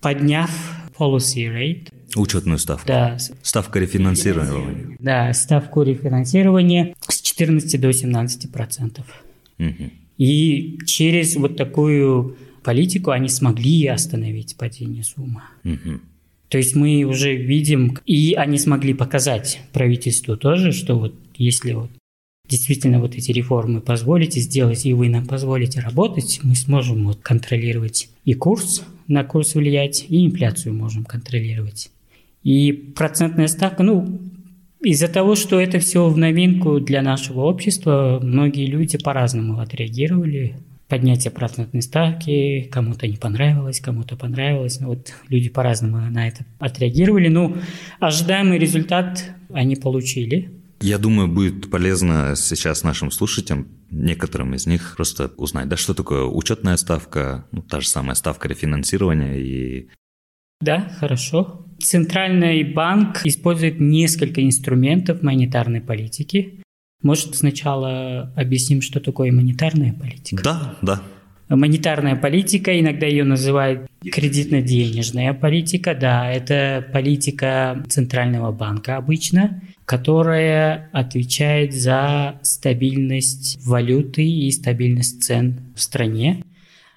подняв 0.00 0.50
policy 0.98 1.46
rate. 1.46 1.92
Учетную 2.16 2.58
ставку. 2.58 2.88
Да. 2.88 3.16
Ставка 3.42 3.78
рефинансирования. 3.78 4.96
Да, 4.98 5.32
ставку 5.32 5.82
рефинансирования 5.82 6.96
с 7.06 7.22
14 7.22 7.80
до 7.80 7.92
17 7.92 8.50
процентов. 8.50 9.06
Угу. 9.60 9.90
И 10.18 10.80
через 10.84 11.36
вот 11.36 11.56
такую 11.56 12.36
политику 12.64 13.12
они 13.12 13.28
смогли 13.28 13.86
остановить 13.86 14.56
падение 14.56 15.04
суммы. 15.04 15.42
Угу. 15.62 16.00
То 16.50 16.58
есть 16.58 16.74
мы 16.74 17.04
уже 17.04 17.36
видим, 17.36 17.96
и 18.06 18.34
они 18.34 18.58
смогли 18.58 18.92
показать 18.92 19.60
правительству 19.72 20.36
тоже, 20.36 20.72
что 20.72 20.98
вот 20.98 21.14
если 21.36 21.72
вот 21.72 21.90
действительно 22.48 22.98
вот 22.98 23.14
эти 23.14 23.30
реформы 23.30 23.80
позволите 23.80 24.40
сделать, 24.40 24.84
и 24.84 24.92
вы 24.92 25.08
нам 25.08 25.26
позволите 25.26 25.78
работать, 25.78 26.40
мы 26.42 26.56
сможем 26.56 27.06
вот 27.06 27.20
контролировать 27.22 28.10
и 28.24 28.34
курс, 28.34 28.82
на 29.06 29.22
курс 29.22 29.54
влиять, 29.54 30.04
и 30.08 30.26
инфляцию 30.26 30.74
можем 30.74 31.04
контролировать. 31.04 31.90
И 32.42 32.72
процентная 32.72 33.46
ставка, 33.46 33.84
ну, 33.84 34.20
из-за 34.82 35.06
того, 35.06 35.36
что 35.36 35.60
это 35.60 35.78
все 35.78 36.08
в 36.08 36.18
новинку 36.18 36.80
для 36.80 37.00
нашего 37.00 37.42
общества, 37.42 38.18
многие 38.20 38.66
люди 38.66 38.98
по-разному 38.98 39.60
отреагировали 39.60 40.56
поднятие 40.90 41.30
процентной 41.30 41.80
ставки, 41.80 42.68
кому-то 42.70 43.06
не 43.08 43.16
понравилось, 43.16 43.80
кому-то 43.80 44.16
понравилось. 44.16 44.80
Ну, 44.80 44.88
вот 44.88 45.14
люди 45.28 45.48
по-разному 45.48 46.10
на 46.10 46.28
это 46.28 46.44
отреагировали. 46.58 47.28
Ну, 47.28 47.56
ожидаемый 48.00 48.58
результат 48.58 49.32
они 49.54 49.76
получили. 49.76 50.50
Я 50.82 50.98
думаю, 50.98 51.28
будет 51.28 51.70
полезно 51.70 52.34
сейчас 52.36 52.84
нашим 52.84 53.10
слушателям, 53.10 53.68
некоторым 53.90 54.54
из 54.54 54.66
них, 54.66 54.94
просто 54.96 55.30
узнать, 55.36 55.68
да, 55.68 55.76
что 55.76 55.94
такое 55.94 56.24
учетная 56.24 56.76
ставка, 56.76 57.46
ну, 57.52 57.62
та 57.62 57.80
же 57.80 57.88
самая 57.88 58.14
ставка 58.14 58.48
рефинансирования 58.48 59.36
и... 59.36 59.88
Да, 60.60 60.90
хорошо. 60.98 61.66
Центральный 61.78 62.64
банк 62.64 63.24
использует 63.24 63.80
несколько 63.80 64.42
инструментов 64.42 65.22
монетарной 65.22 65.80
политики. 65.80 66.62
Может, 67.02 67.34
сначала 67.36 68.32
объясним, 68.36 68.82
что 68.82 69.00
такое 69.00 69.32
монетарная 69.32 69.92
политика? 69.92 70.42
Да, 70.42 70.76
да. 70.82 71.02
Монетарная 71.48 72.14
политика, 72.14 72.78
иногда 72.78 73.06
ее 73.06 73.24
называют 73.24 73.88
кредитно-денежная 74.02 75.34
политика, 75.34 75.96
да, 75.96 76.30
это 76.30 76.86
политика 76.92 77.84
Центрального 77.88 78.52
банка 78.52 78.96
обычно, 78.96 79.60
которая 79.84 80.88
отвечает 80.92 81.74
за 81.74 82.38
стабильность 82.42 83.58
валюты 83.66 84.24
и 84.24 84.48
стабильность 84.52 85.24
цен 85.24 85.72
в 85.74 85.80
стране. 85.80 86.44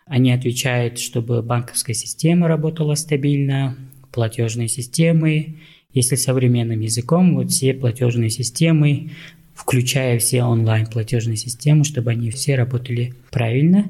Они 0.05 0.31
отвечают, 0.31 0.99
чтобы 0.99 1.41
банковская 1.41 1.95
система 1.95 2.47
работала 2.47 2.93
стабильно, 2.93 3.75
платежные 4.11 4.67
системы, 4.67 5.55
если 5.93 6.15
современным 6.15 6.79
языком, 6.79 7.35
вот 7.35 7.49
все 7.49 7.73
платежные 7.73 8.29
системы 8.29 9.11
включая 9.53 10.19
все 10.19 10.43
онлайн-платежные 10.43 11.37
системы, 11.37 11.83
чтобы 11.83 12.11
они 12.11 12.31
все 12.31 12.55
работали 12.55 13.13
правильно. 13.31 13.85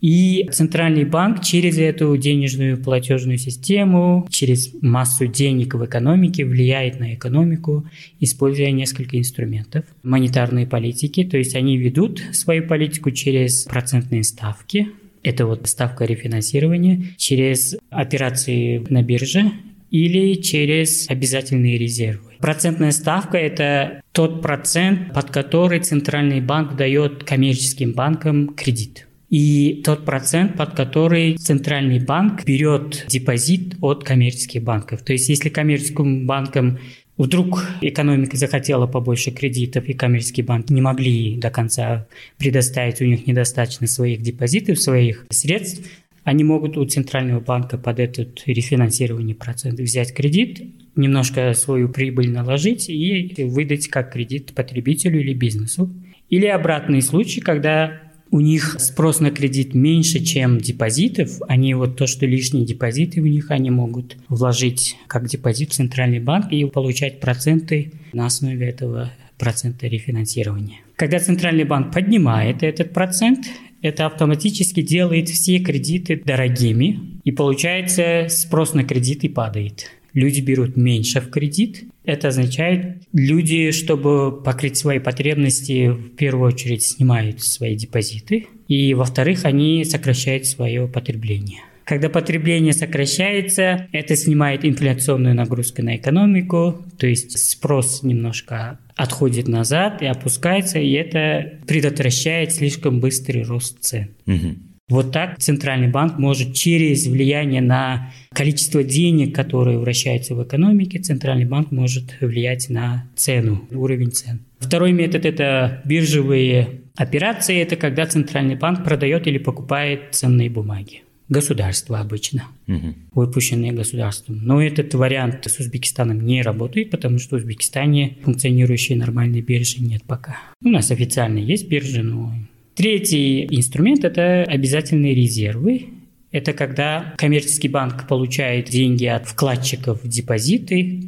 И 0.00 0.48
Центральный 0.52 1.04
банк 1.04 1.42
через 1.42 1.76
эту 1.78 2.16
денежную 2.16 2.76
платежную 2.76 3.36
систему, 3.36 4.28
через 4.30 4.72
массу 4.80 5.26
денег 5.26 5.74
в 5.74 5.84
экономике 5.84 6.44
влияет 6.44 7.00
на 7.00 7.14
экономику, 7.14 7.84
используя 8.20 8.70
несколько 8.70 9.18
инструментов. 9.18 9.84
Монетарные 10.04 10.66
политики, 10.66 11.24
то 11.24 11.36
есть 11.36 11.56
они 11.56 11.76
ведут 11.76 12.22
свою 12.32 12.66
политику 12.68 13.10
через 13.10 13.64
процентные 13.64 14.22
ставки, 14.22 14.88
это 15.24 15.46
вот 15.46 15.66
ставка 15.68 16.04
рефинансирования, 16.04 17.02
через 17.16 17.76
операции 17.90 18.84
на 18.88 19.02
бирже 19.02 19.50
или 19.90 20.34
через 20.34 21.10
обязательные 21.10 21.76
резервы. 21.76 22.27
Процентная 22.40 22.92
ставка– 22.92 23.36
это 23.38 24.02
тот 24.12 24.42
процент, 24.42 25.12
под 25.12 25.30
который 25.30 25.80
Центральный 25.80 26.40
банк 26.40 26.76
дает 26.76 27.24
коммерческим 27.24 27.92
банкам 27.92 28.54
кредит. 28.54 29.06
И 29.28 29.82
тот 29.84 30.04
процент, 30.04 30.56
под 30.56 30.74
который 30.74 31.36
Центральный 31.36 31.98
банк 31.98 32.44
берет 32.44 33.04
депозит 33.08 33.74
от 33.80 34.04
коммерческих 34.04 34.62
банков. 34.62 35.02
То 35.02 35.12
есть 35.12 35.28
если 35.28 35.50
коммерческим 35.50 36.26
банкам 36.26 36.78
вдруг 37.18 37.66
экономика 37.82 38.36
захотела 38.36 38.86
побольше 38.86 39.30
кредитов, 39.32 39.84
и 39.84 39.92
коммерческие 39.92 40.46
банки 40.46 40.72
не 40.72 40.80
могли 40.80 41.36
до 41.36 41.50
конца 41.50 42.06
предоставить, 42.38 43.02
у 43.02 43.04
них 43.04 43.26
недостаточно 43.26 43.86
своих 43.86 44.22
депозитов, 44.22 44.80
своих 44.80 45.26
средств, 45.30 45.82
они 46.28 46.44
могут 46.44 46.76
у 46.76 46.84
Центрального 46.84 47.40
банка 47.40 47.78
под 47.78 47.98
этот 47.98 48.42
рефинансирование 48.46 49.34
процентов 49.34 49.86
взять 49.86 50.14
кредит, 50.14 50.62
немножко 50.94 51.54
свою 51.54 51.88
прибыль 51.88 52.30
наложить 52.30 52.88
и 52.88 53.34
выдать 53.44 53.88
как 53.88 54.12
кредит 54.12 54.52
потребителю 54.54 55.20
или 55.20 55.32
бизнесу. 55.32 55.90
Или 56.28 56.46
обратный 56.46 57.00
случай, 57.00 57.40
когда 57.40 58.02
у 58.30 58.40
них 58.40 58.76
спрос 58.78 59.20
на 59.20 59.30
кредит 59.30 59.74
меньше, 59.74 60.22
чем 60.22 60.58
депозитов, 60.58 61.40
они 61.48 61.72
вот 61.72 61.96
то, 61.96 62.06
что 62.06 62.26
лишние 62.26 62.66
депозиты 62.66 63.22
у 63.22 63.26
них, 63.26 63.50
они 63.50 63.70
могут 63.70 64.16
вложить 64.28 64.96
как 65.06 65.26
депозит 65.26 65.70
в 65.70 65.76
Центральный 65.76 66.20
банк 66.20 66.52
и 66.52 66.64
получать 66.66 67.20
проценты 67.20 67.92
на 68.12 68.26
основе 68.26 68.68
этого 68.68 69.10
процента 69.38 69.86
рефинансирования. 69.86 70.80
Когда 70.96 71.20
Центральный 71.20 71.64
банк 71.64 71.94
поднимает 71.94 72.62
этот 72.62 72.92
процент, 72.92 73.46
это 73.82 74.06
автоматически 74.06 74.82
делает 74.82 75.28
все 75.28 75.58
кредиты 75.58 76.20
дорогими, 76.24 77.00
и 77.24 77.32
получается 77.32 78.26
спрос 78.28 78.74
на 78.74 78.84
кредиты 78.84 79.28
падает. 79.28 79.90
Люди 80.14 80.40
берут 80.40 80.76
меньше 80.76 81.20
в 81.20 81.30
кредит. 81.30 81.84
Это 82.04 82.28
означает, 82.28 83.02
люди, 83.12 83.70
чтобы 83.70 84.42
покрыть 84.42 84.76
свои 84.76 84.98
потребности, 84.98 85.88
в 85.88 86.16
первую 86.16 86.48
очередь 86.48 86.82
снимают 86.82 87.42
свои 87.42 87.76
депозиты, 87.76 88.46
и 88.66 88.94
во-вторых, 88.94 89.44
они 89.44 89.84
сокращают 89.84 90.46
свое 90.46 90.88
потребление. 90.88 91.60
Когда 91.88 92.10
потребление 92.10 92.74
сокращается, 92.74 93.88
это 93.92 94.14
снимает 94.14 94.62
инфляционную 94.62 95.34
нагрузку 95.34 95.82
на 95.82 95.96
экономику, 95.96 96.84
то 96.98 97.06
есть 97.06 97.38
спрос 97.38 98.02
немножко 98.02 98.78
отходит 98.94 99.48
назад 99.48 100.02
и 100.02 100.04
опускается, 100.04 100.78
и 100.78 100.92
это 100.92 101.60
предотвращает 101.66 102.52
слишком 102.52 103.00
быстрый 103.00 103.42
рост 103.42 103.78
цен. 103.80 104.10
Угу. 104.26 104.56
Вот 104.90 105.12
так 105.12 105.38
Центральный 105.38 105.88
банк 105.88 106.18
может 106.18 106.52
через 106.52 107.06
влияние 107.06 107.62
на 107.62 108.12
количество 108.34 108.84
денег, 108.84 109.34
которые 109.34 109.78
вращаются 109.78 110.34
в 110.34 110.42
экономике, 110.42 110.98
Центральный 110.98 111.46
банк 111.46 111.70
может 111.70 112.18
влиять 112.20 112.68
на 112.68 113.08
цену, 113.16 113.66
уровень 113.70 114.12
цен. 114.12 114.40
Второй 114.58 114.92
метод– 114.92 115.24
это 115.26 115.80
биржевые 115.86 116.82
операции. 116.96 117.62
Это 117.62 117.76
когда 117.76 118.04
Центральный 118.04 118.56
банк 118.56 118.84
продает 118.84 119.26
или 119.26 119.38
покупает 119.38 120.08
ценные 120.10 120.50
бумаги. 120.50 121.02
Государство 121.28 121.98
обычно, 122.00 122.44
угу. 122.66 122.94
выпущенные 123.12 123.72
государством. 123.72 124.40
Но 124.42 124.62
этот 124.62 124.94
вариант 124.94 125.46
с 125.46 125.58
Узбекистаном 125.58 126.24
не 126.24 126.42
работает, 126.42 126.90
потому 126.90 127.18
что 127.18 127.36
в 127.36 127.40
Узбекистане 127.40 128.16
функционирующей 128.22 128.94
нормальной 128.94 129.42
биржи 129.42 129.82
нет 129.82 130.02
пока. 130.04 130.38
У 130.62 130.68
нас 130.68 130.90
официально 130.90 131.38
есть 131.38 131.68
биржа, 131.68 132.02
но 132.02 132.32
Третий 132.78 133.44
инструмент– 133.50 134.04
это 134.04 134.44
обязательные 134.44 135.12
резервы. 135.12 135.88
Это 136.30 136.52
когда 136.52 137.12
коммерческий 137.18 137.66
банк 137.66 138.06
получает 138.06 138.70
деньги 138.70 139.04
от 139.04 139.26
вкладчиков 139.26 140.04
в 140.04 140.06
депозиты, 140.06 141.02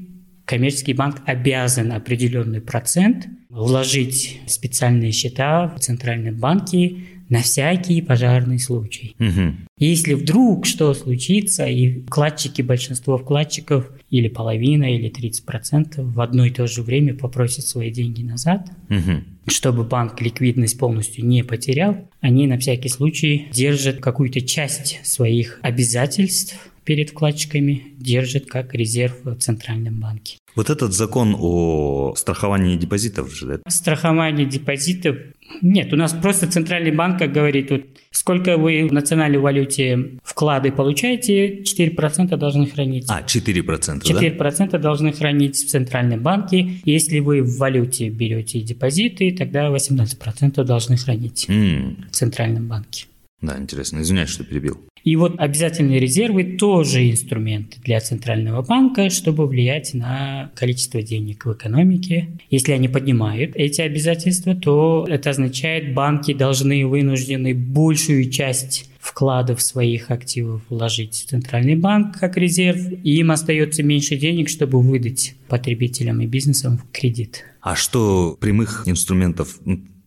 коммерческий 0.47 0.95
банк 0.95 1.23
обязан 1.27 1.93
определенный 1.93 2.61
процент 2.61 3.29
вложить 3.51 4.41
в 4.47 4.51
специальные 4.51 5.13
счета 5.13 5.69
в 5.69 5.79
центральном 5.79 6.35
банке 6.35 6.97
на 7.31 7.43
всякий 7.43 8.03
пожарный 8.03 8.59
случай. 8.59 9.15
Угу. 9.19 9.55
Если 9.79 10.15
вдруг 10.15 10.67
что 10.67 10.93
случится, 10.93 11.65
и 11.65 12.03
вкладчики, 12.03 12.61
большинство 12.61 13.17
вкладчиков, 13.17 13.91
или 14.11 14.29
половина, 14.29 14.93
или 14.95 15.11
30% 15.11 16.03
в 16.03 16.21
одно 16.21 16.45
и 16.45 16.51
то 16.51 16.67
же 16.67 16.83
время 16.83 17.15
попросят 17.15 17.65
свои 17.65 17.91
деньги 17.91 18.23
назад, 18.23 18.69
угу. 18.91 19.23
чтобы 19.47 19.85
банк 19.85 20.21
ликвидность 20.21 20.79
полностью 20.79 21.25
не 21.25 21.45
потерял, 21.45 21.97
они 22.21 22.47
на 22.47 22.59
всякий 22.59 22.89
случай 22.89 23.49
держат 23.53 24.01
какую-то 24.01 24.41
часть 24.41 25.01
своих 25.05 25.61
обязательств 25.63 26.71
перед 26.85 27.11
вкладчиками, 27.11 27.85
держат 27.99 28.47
как 28.47 28.75
резерв 28.75 29.15
в 29.23 29.37
Центральном 29.37 30.01
банке. 30.01 30.39
Вот 30.57 30.71
этот 30.71 30.93
закон 30.93 31.37
о 31.39 32.15
страховании 32.17 32.77
депозитов 32.77 33.33
же, 33.33 33.47
да? 33.47 33.61
Страхование 33.69 34.47
депозитов 34.47 35.17
нет, 35.63 35.93
у 35.93 35.97
нас 35.97 36.13
просто 36.13 36.47
Центральный 36.47 36.91
банк, 36.91 37.19
как 37.19 37.33
говорит, 37.33 37.71
вот, 37.71 37.83
сколько 38.11 38.57
вы 38.57 38.87
в 38.89 38.93
национальной 38.93 39.39
валюте 39.39 40.19
вклады 40.25 40.73
получаете, 40.73 41.63
4% 41.63 42.37
должны 42.37 42.67
хранить. 42.67 43.07
А, 43.09 43.23
4%, 43.23 44.03
4% 44.03 44.71
да? 44.71 44.79
должны 44.79 45.13
хранить 45.13 45.57
в 45.57 45.69
Центральном 45.69 46.21
банке. 46.21 46.81
Если 46.85 47.21
вы 47.21 47.43
в 47.43 47.59
валюте 47.59 48.09
берете 48.09 48.61
депозиты, 48.61 49.33
тогда 49.33 49.69
18% 49.69 50.65
должны 50.65 50.97
хранить 50.97 51.47
mm. 51.49 52.09
в 52.11 52.11
Центральном 52.11 52.67
банке. 52.67 53.07
Да, 53.41 53.59
интересно. 53.59 54.01
Извиняюсь, 54.01 54.31
что 54.31 54.45
перебил. 54.45 54.79
И 55.03 55.17
вот 55.17 55.35
обязательные 55.39 55.99
резервы 55.99 56.45
тоже 56.59 57.11
инструмент 57.11 57.79
для 57.83 58.01
Центрального 58.01 58.63
банка, 58.63 59.09
чтобы 59.09 59.47
влиять 59.47 59.95
на 59.95 60.53
количество 60.55 61.03
денег 61.03 61.47
в 61.47 61.55
экономике. 61.55 62.29
Если 62.51 62.73
они 62.73 62.89
поднимают 62.89 63.53
эти 63.55 63.81
обязательства, 63.81 64.55
то 64.55 65.07
это 65.09 65.31
означает, 65.31 65.95
банки 65.95 66.35
должны 66.35 66.87
вынуждены 66.87 67.55
большую 67.55 68.31
часть 68.31 68.91
вкладов 69.01 69.63
своих 69.63 70.11
активов 70.11 70.61
вложить 70.69 71.15
в 71.15 71.31
Центральный 71.31 71.77
банк 71.77 72.19
как 72.19 72.37
резерв, 72.37 72.81
и 73.03 73.17
им 73.17 73.31
остается 73.31 73.83
меньше 73.83 74.17
денег, 74.17 74.51
чтобы 74.51 74.83
выдать 74.83 75.35
потребителям 75.49 76.21
и 76.21 76.27
бизнесам 76.27 76.83
кредит. 76.93 77.45
А 77.63 77.75
что 77.75 78.37
прямых 78.39 78.83
инструментов 78.87 79.59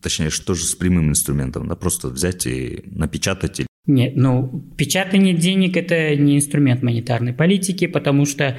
Точнее, 0.04 0.28
что 0.28 0.52
же 0.52 0.66
с 0.66 0.74
прямым 0.74 1.08
инструментом? 1.08 1.66
Да, 1.66 1.76
просто 1.76 2.08
взять 2.08 2.46
и 2.46 2.82
напечатать? 2.84 3.62
Нет, 3.86 4.12
ну, 4.16 4.62
печатание 4.76 5.32
денег– 5.32 5.76
это 5.78 6.14
не 6.14 6.36
инструмент 6.36 6.82
монетарной 6.82 7.32
политики, 7.32 7.86
потому 7.86 8.26
что, 8.26 8.58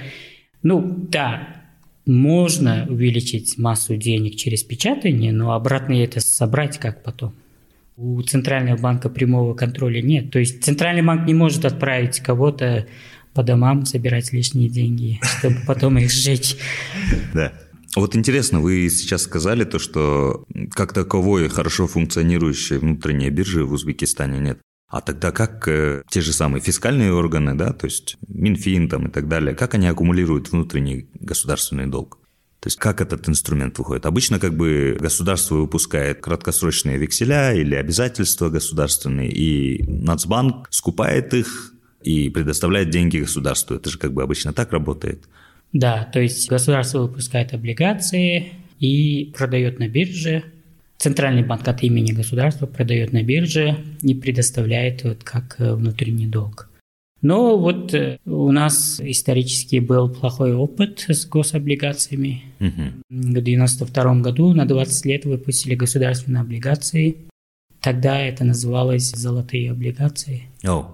ну, 0.64 0.82
да, 0.82 1.62
можно 2.08 2.88
увеличить 2.90 3.60
массу 3.60 3.96
денег 3.96 4.38
через 4.38 4.64
печатание, 4.64 5.32
но 5.32 5.52
обратно 5.52 5.94
это 5.94 6.20
собрать 6.20 6.80
как 6.80 7.04
потом. 7.04 7.36
У 7.96 8.20
Центрального 8.24 8.82
банка 8.82 9.10
прямого 9.10 9.54
контроля 9.54 10.02
нет. 10.02 10.32
То 10.32 10.40
есть 10.40 10.64
Центральный 10.64 11.04
банк 11.04 11.28
не 11.28 11.36
может 11.36 11.64
отправить 11.64 12.22
кого-то 12.22 12.88
по 13.36 13.44
домам 13.44 13.86
собирать 13.86 14.34
лишние 14.34 14.68
деньги, 14.68 15.20
чтобы 15.38 15.58
потом 15.68 16.00
их 16.00 16.10
сжечь. 16.10 16.56
Да. 17.36 17.54
Вот 17.96 18.16
интересно, 18.16 18.60
вы 18.60 18.90
сейчас 18.90 19.24
сказали 19.24 19.64
то, 19.64 19.80
что 19.80 20.46
как 20.72 20.94
таковой 20.94 21.48
хорошо 21.48 21.88
функционирующей 21.88 22.78
внутренней 22.78 23.30
биржи 23.30 23.64
в 23.64 23.72
Узбекистане 23.72 24.40
нет. 24.40 24.60
А 24.88 25.02
тогда 25.02 25.32
как 25.32 25.68
э, 25.68 26.04
те 26.10 26.22
же 26.22 26.32
самые 26.32 26.62
фискальные 26.62 27.14
органы, 27.14 27.56
да, 27.56 27.74
то 27.74 27.86
есть 27.86 28.18
Минфин 28.28 28.88
там 28.88 29.08
и 29.08 29.12
так 29.12 29.28
далее, 29.28 29.56
как 29.56 29.74
они 29.74 29.88
аккумулируют 29.88 30.52
внутренний 30.52 31.10
государственный 31.16 31.88
долг? 31.88 32.20
То 32.60 32.68
есть 32.68 32.78
как 32.78 33.02
этот 33.02 33.28
инструмент 33.30 33.78
выходит? 33.78 34.06
Обычно 34.06 34.40
как 34.40 34.56
бы 34.56 34.98
государство 35.00 35.56
выпускает 35.56 36.22
краткосрочные 36.22 36.98
векселя 36.98 37.54
или 37.54 37.76
обязательства 37.76 38.50
государственные, 38.50 39.32
и 39.32 39.84
Нацбанк 39.88 40.68
скупает 40.70 41.34
их 41.34 41.74
и 42.02 42.30
предоставляет 42.30 42.90
деньги 42.90 43.20
государству. 43.20 43.76
Это 43.76 43.90
же 43.90 43.98
как 43.98 44.14
бы 44.14 44.24
обычно 44.24 44.54
так 44.54 44.72
работает. 44.72 45.28
Да, 45.74 46.10
то 46.12 46.20
есть 46.22 46.50
государство 46.50 47.00
выпускает 47.00 47.54
облигации 47.54 48.54
и 48.80 49.34
продает 49.36 49.80
на 49.80 49.88
бирже. 49.88 50.44
Центральный 50.98 51.44
банк 51.44 51.68
от 51.68 51.84
имени 51.84 52.14
государства 52.14 52.66
продает 52.66 53.12
на 53.12 53.24
бирже 53.24 53.78
и 54.02 54.16
предоставляет 54.16 55.04
вот 55.04 55.24
как 55.24 55.56
э, 55.60 55.74
внутренний 55.74 56.28
долг. 56.28 56.70
Но 57.22 57.58
вот 57.58 57.94
э, 57.94 58.20
у 58.26 58.52
нас 58.52 59.00
исторически 59.04 59.80
был 59.80 60.10
плохой 60.10 60.54
опыт 60.54 61.06
с 61.08 61.26
гособлигациями. 61.26 62.44
Угу. 62.60 62.70
В 63.10 63.30
1992 63.30 64.16
году 64.22 64.54
на 64.54 64.66
20 64.66 65.06
лет 65.06 65.26
выпустили 65.26 65.76
государственные 65.76 66.42
облигации. 66.42 67.18
Тогда 67.82 68.20
это 68.20 68.44
называлось 68.44 69.12
золотые 69.12 69.72
облигации. 69.72 70.44
Oh. 70.64 70.86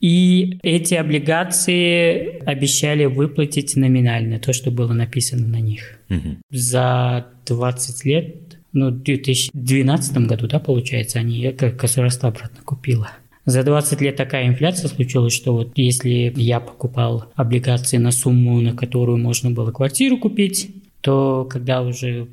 И 0.00 0.58
эти 0.62 0.94
облигации 0.94 2.42
обещали 2.44 3.04
выплатить 3.04 3.76
номинально 3.76 4.38
то, 4.38 4.52
что 4.52 4.70
было 4.70 4.92
написано 4.94 5.46
на 5.46 5.60
них. 5.60 5.98
Угу. 6.08 6.38
За 6.50 7.26
20 7.46 8.04
лет, 8.06 8.58
ну, 8.72 8.90
в 8.90 9.02
2012 9.02 10.16
году, 10.26 10.46
да, 10.46 10.58
получается, 10.58 11.18
они 11.18 11.54
государство 11.78 12.30
обратно 12.30 12.62
купило. 12.64 13.10
За 13.44 13.62
20 13.62 14.00
лет 14.00 14.16
такая 14.16 14.46
инфляция 14.46 14.88
случилась, 14.88 15.34
что 15.34 15.52
вот 15.52 15.72
если 15.76 16.32
я 16.36 16.60
покупал 16.60 17.26
облигации 17.34 17.96
на 17.96 18.10
сумму, 18.10 18.60
на 18.60 18.74
которую 18.74 19.18
можно 19.18 19.50
было 19.50 19.70
квартиру 19.70 20.18
купить, 20.18 20.70
то 21.00 21.46
когда 21.50 21.82
уже 21.82 22.28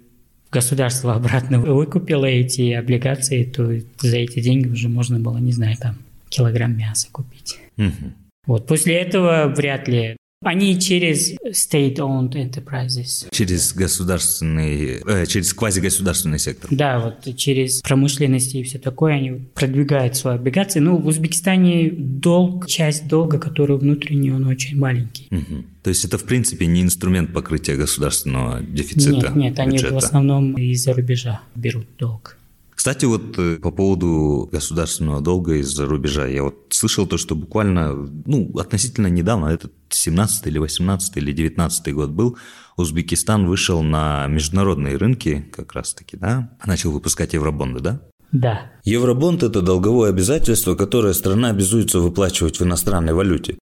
государство 0.51 1.15
обратно 1.15 1.59
выкупило 1.73 2.25
эти 2.25 2.71
облигации, 2.73 3.43
то 3.43 3.71
за 3.99 4.17
эти 4.17 4.39
деньги 4.41 4.67
уже 4.67 4.89
можно 4.89 5.19
было, 5.19 5.37
не 5.37 5.51
знаю, 5.51 5.75
там 5.77 5.97
килограмм 6.29 6.77
мяса 6.77 7.07
купить. 7.11 7.59
Угу. 7.77 8.13
Вот 8.47 8.67
после 8.67 8.95
этого 8.95 9.53
вряд 9.55 9.87
ли. 9.87 10.17
Они 10.43 10.79
через 10.79 11.33
state-owned 11.45 12.33
enterprises. 12.33 13.27
Через 13.31 13.73
государственный, 13.73 15.01
э, 15.03 15.25
через 15.25 15.51
квазигосударственный 15.51 16.37
сектор. 16.37 16.69
Да, 16.71 16.99
вот 16.99 17.35
через 17.35 17.81
промышленность 17.81 18.53
и 18.53 18.61
все 18.61 18.77
такое 18.77 19.15
они 19.15 19.31
продвигают 19.55 20.15
свои 20.15 20.35
облигации. 20.35 20.79
Ну, 20.79 20.97
в 20.97 21.07
Узбекистане 21.07 21.89
долг, 21.89 22.67
часть 22.67 23.07
долга, 23.07 23.39
который 23.39 23.77
внутренний, 23.77 24.31
он 24.31 24.45
очень 24.45 24.77
маленький. 24.77 25.27
Угу. 25.31 25.65
То 25.81 25.89
есть 25.89 26.05
это, 26.05 26.19
в 26.19 26.23
принципе, 26.23 26.67
не 26.67 26.83
инструмент 26.83 27.33
покрытия 27.33 27.75
государственного 27.75 28.61
дефицита 28.61 29.31
Нет, 29.31 29.35
нет, 29.35 29.59
они 29.59 29.79
в 29.79 29.97
основном 29.97 30.53
из-за 30.53 30.93
рубежа 30.93 31.41
берут 31.55 31.87
долг. 31.97 32.37
Кстати, 32.77 33.05
вот 33.05 33.39
э, 33.39 33.55
по 33.55 33.71
поводу 33.71 34.47
государственного 34.51 35.19
долга 35.19 35.55
из-за 35.55 35.87
рубежа, 35.87 36.27
я 36.27 36.43
вот 36.43 36.67
слышал 36.69 37.07
то, 37.07 37.17
что 37.17 37.33
буквально, 37.33 37.95
ну, 38.27 38.55
относительно 38.59 39.07
недавно, 39.07 39.47
это 39.47 39.71
17 39.89 40.45
или 40.45 40.59
18 40.59 41.17
или 41.17 41.31
19 41.31 41.93
год 41.95 42.11
был, 42.11 42.37
Узбекистан 42.77 43.47
вышел 43.47 43.81
на 43.81 44.27
международные 44.27 44.95
рынки 44.95 45.43
как 45.51 45.73
раз-таки, 45.73 46.17
да, 46.17 46.51
начал 46.67 46.91
выпускать 46.91 47.33
евробонды, 47.33 47.79
да? 47.79 48.01
Да. 48.31 48.71
Евробонд– 48.83 49.41
это 49.43 49.63
долговое 49.63 50.11
обязательство, 50.11 50.75
которое 50.75 51.13
страна 51.13 51.49
обязуется 51.49 51.99
выплачивать 51.99 52.59
в 52.59 52.63
иностранной 52.63 53.13
валюте. 53.13 53.57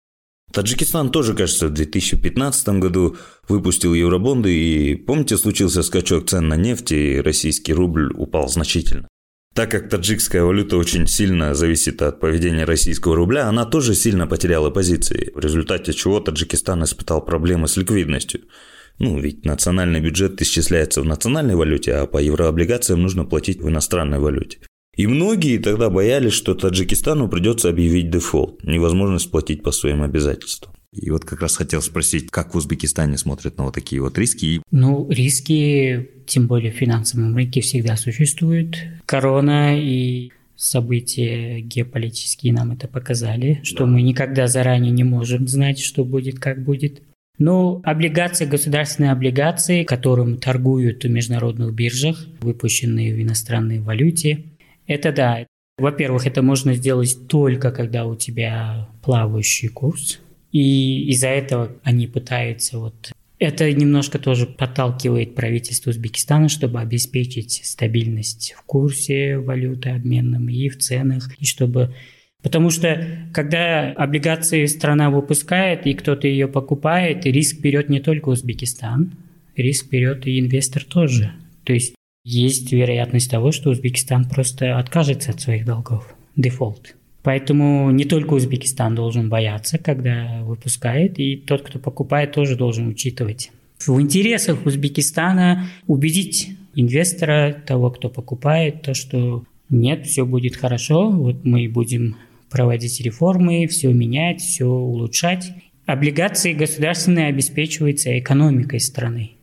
Таджикистан 0.55 1.11
тоже, 1.11 1.33
кажется, 1.33 1.67
в 1.67 1.73
2015 1.73 2.79
году 2.79 3.17
выпустил 3.49 3.93
евробонды, 3.93 4.55
и, 4.55 4.95
помните, 4.95 5.35
случился 5.35 5.83
скачок 5.83 6.29
цен 6.29 6.47
на 6.47 6.55
нефть, 6.55 6.93
и 6.93 7.19
российский 7.19 7.73
рубль 7.73 8.13
упал 8.13 8.47
значительно. 8.47 9.09
Так 9.53 9.71
как 9.71 9.89
таджикская 9.89 10.43
валюта 10.43 10.77
очень 10.77 11.07
сильно 11.07 11.53
зависит 11.55 12.01
от 12.01 12.21
поведения 12.21 12.63
российского 12.63 13.17
рубля, 13.17 13.49
она 13.49 13.65
тоже 13.65 13.95
сильно 13.95 14.27
потеряла 14.27 14.69
позиции, 14.69 15.33
в 15.35 15.39
результате 15.39 15.91
чего 15.91 16.21
Таджикистан 16.21 16.85
испытал 16.85 17.21
проблемы 17.21 17.67
с 17.67 17.75
ликвидностью. 17.75 18.43
Ну, 18.97 19.19
ведь 19.19 19.43
национальный 19.43 19.99
бюджет 19.99 20.41
исчисляется 20.41 21.01
в 21.01 21.05
национальной 21.05 21.55
валюте, 21.55 21.95
а 21.95 22.05
по 22.05 22.17
еврооблигациям 22.17 23.01
нужно 23.01 23.25
платить 23.25 23.61
в 23.61 23.67
иностранной 23.67 24.19
валюте. 24.19 24.59
И 24.95 25.07
многие 25.07 25.57
тогда 25.57 25.89
боялись, 25.89 26.33
что 26.33 26.55
Таджикистану 26.55 27.27
придется 27.27 27.69
объявить 27.69 28.09
дефолт, 28.09 28.63
невозможность 28.63 29.29
платить 29.29 29.61
по 29.61 29.71
своим 29.71 30.01
обязательствам. 30.01 30.73
И 30.93 31.09
вот 31.11 31.25
как 31.25 31.41
раз 31.41 31.57
хотел 31.57 31.81
спросить, 31.81 32.31
как 32.31 32.53
в 32.53 32.57
Узбекистане 32.57 33.17
смотрят 33.17 33.57
на 33.57 33.65
вот 33.65 33.73
такие 33.73 34.01
вот 34.01 34.17
риски? 34.17 34.61
Ну, 34.71 35.09
риски, 35.09 36.09
тем 36.25 36.47
более 36.47 36.71
в 36.71 36.75
финансовом 36.75 37.35
рынке, 37.35 37.59
всегда 37.59 37.97
существуют. 37.97 38.77
Корона 39.05 39.77
и 39.77 40.31
события 40.55 41.59
геополитические 41.59 42.53
нам 42.53 42.71
это 42.71 42.87
показали, 42.87 43.59
что 43.63 43.79
да. 43.79 43.87
мы 43.87 44.01
никогда 44.01 44.47
заранее 44.47 44.91
не 44.91 45.03
можем 45.03 45.49
знать, 45.49 45.79
что 45.79 46.05
будет, 46.05 46.39
как 46.39 46.63
будет. 46.63 47.01
Но 47.37 47.81
облигации, 47.83 48.45
государственные 48.45 49.11
облигации, 49.11 49.83
которым 49.83 50.37
торгуют 50.37 51.03
в 51.03 51.09
международных 51.09 51.73
биржах, 51.73 52.25
выпущенные 52.39 53.13
в 53.13 53.21
иностранной 53.21 53.79
валюте, 53.79 54.45
это 54.87 55.11
да. 55.11 55.45
Во-первых, 55.77 56.25
это 56.25 56.41
можно 56.41 56.73
сделать 56.73 57.27
только 57.27 57.71
когда 57.71 58.05
у 58.05 58.15
тебя 58.15 58.87
плавающий 59.03 59.67
курс, 59.67 60.19
и 60.51 61.09
из-за 61.09 61.27
этого 61.27 61.71
они 61.83 62.07
пытаются 62.07 62.79
вот 62.79 63.11
это 63.37 63.71
немножко 63.71 64.17
тоже 64.17 64.45
подталкивает 64.45 65.35
правительство 65.35 65.89
Узбекистана, 65.89 66.47
чтобы 66.47 66.79
обеспечить 66.79 67.61
стабильность 67.65 68.55
в 68.57 68.63
курсе 68.63 69.37
валюты 69.37 69.89
обменном 69.89 70.47
и 70.47 70.69
в 70.69 70.77
ценах, 70.77 71.29
и 71.39 71.45
чтобы 71.45 71.93
Потому 72.41 72.69
что 72.69 73.03
когда 73.33 73.91
облигации 73.93 74.67
страна 74.67 75.09
выпускает, 75.09 75.87
и 75.87 75.95
кто-то 75.95 76.27
ее 76.27 76.47
покупает, 76.47 77.25
риск 77.25 77.59
берет 77.59 77.89
не 77.89 77.99
только 77.99 78.29
Узбекистан, 78.29 79.13
риск 79.55 79.89
берет 79.89 80.27
и 80.27 80.39
инвестор 80.39 80.83
тоже. 80.83 81.31
То 81.63 81.73
есть 81.73 81.95
есть 82.25 82.73
вероятность 82.73 83.31
того, 83.31 83.53
что 83.53 83.69
Узбекистан 83.69 84.27
просто 84.27 84.77
откажется 84.77 85.31
от 85.31 85.39
своих 85.39 85.65
долгов. 85.65 86.13
Дефолт. 86.35 86.95
Поэтому 87.23 87.89
не 87.91 88.03
только 88.03 88.33
Узбекистан 88.33 88.93
должен 88.93 89.29
бояться, 89.29 89.77
когда 89.77 90.41
выпускает, 90.43 91.17
и 91.19 91.37
тот, 91.37 91.61
кто 91.61 91.79
покупает, 91.79 92.33
тоже 92.33 92.55
должен 92.55 92.87
учитывать. 92.87 93.51
В 93.79 94.01
интересах 94.01 94.65
Узбекистана 94.65 95.67
убедить 95.87 96.49
инвестора, 96.75 97.55
того, 97.65 97.91
кто 97.91 98.09
покупает, 98.09 98.81
то, 98.81 98.93
что 98.93 99.43
нет, 99.69 100.05
все 100.05 100.25
будет 100.25 100.55
хорошо, 100.55 101.09
вот 101.09 101.45
мы 101.45 101.67
будем 101.69 102.17
проводить 102.49 103.01
реформы, 103.01 103.67
все 103.67 103.91
менять, 103.91 104.41
все 104.41 104.65
улучшать. 104.65 105.51
Облигации 105.85 106.53
государственные 106.53 107.27
обеспечиваются 107.27 108.17
экономикой 108.17 108.79
страны. 108.79 109.34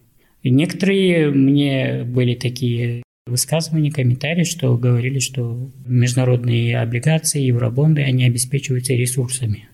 Некоторые 0.44 1.30
мне 1.30 2.04
были 2.04 2.34
такие 2.34 3.02
высказывания, 3.26 3.92
комментарии, 3.92 4.44
что 4.44 4.76
говорили, 4.76 5.20
что 5.20 5.70
международные 5.86 6.80
облигации, 6.80 7.42
евробонды, 7.42 8.02
они 8.02 8.24
обеспечиваются 8.24 8.94
ресурсами. 8.94 9.68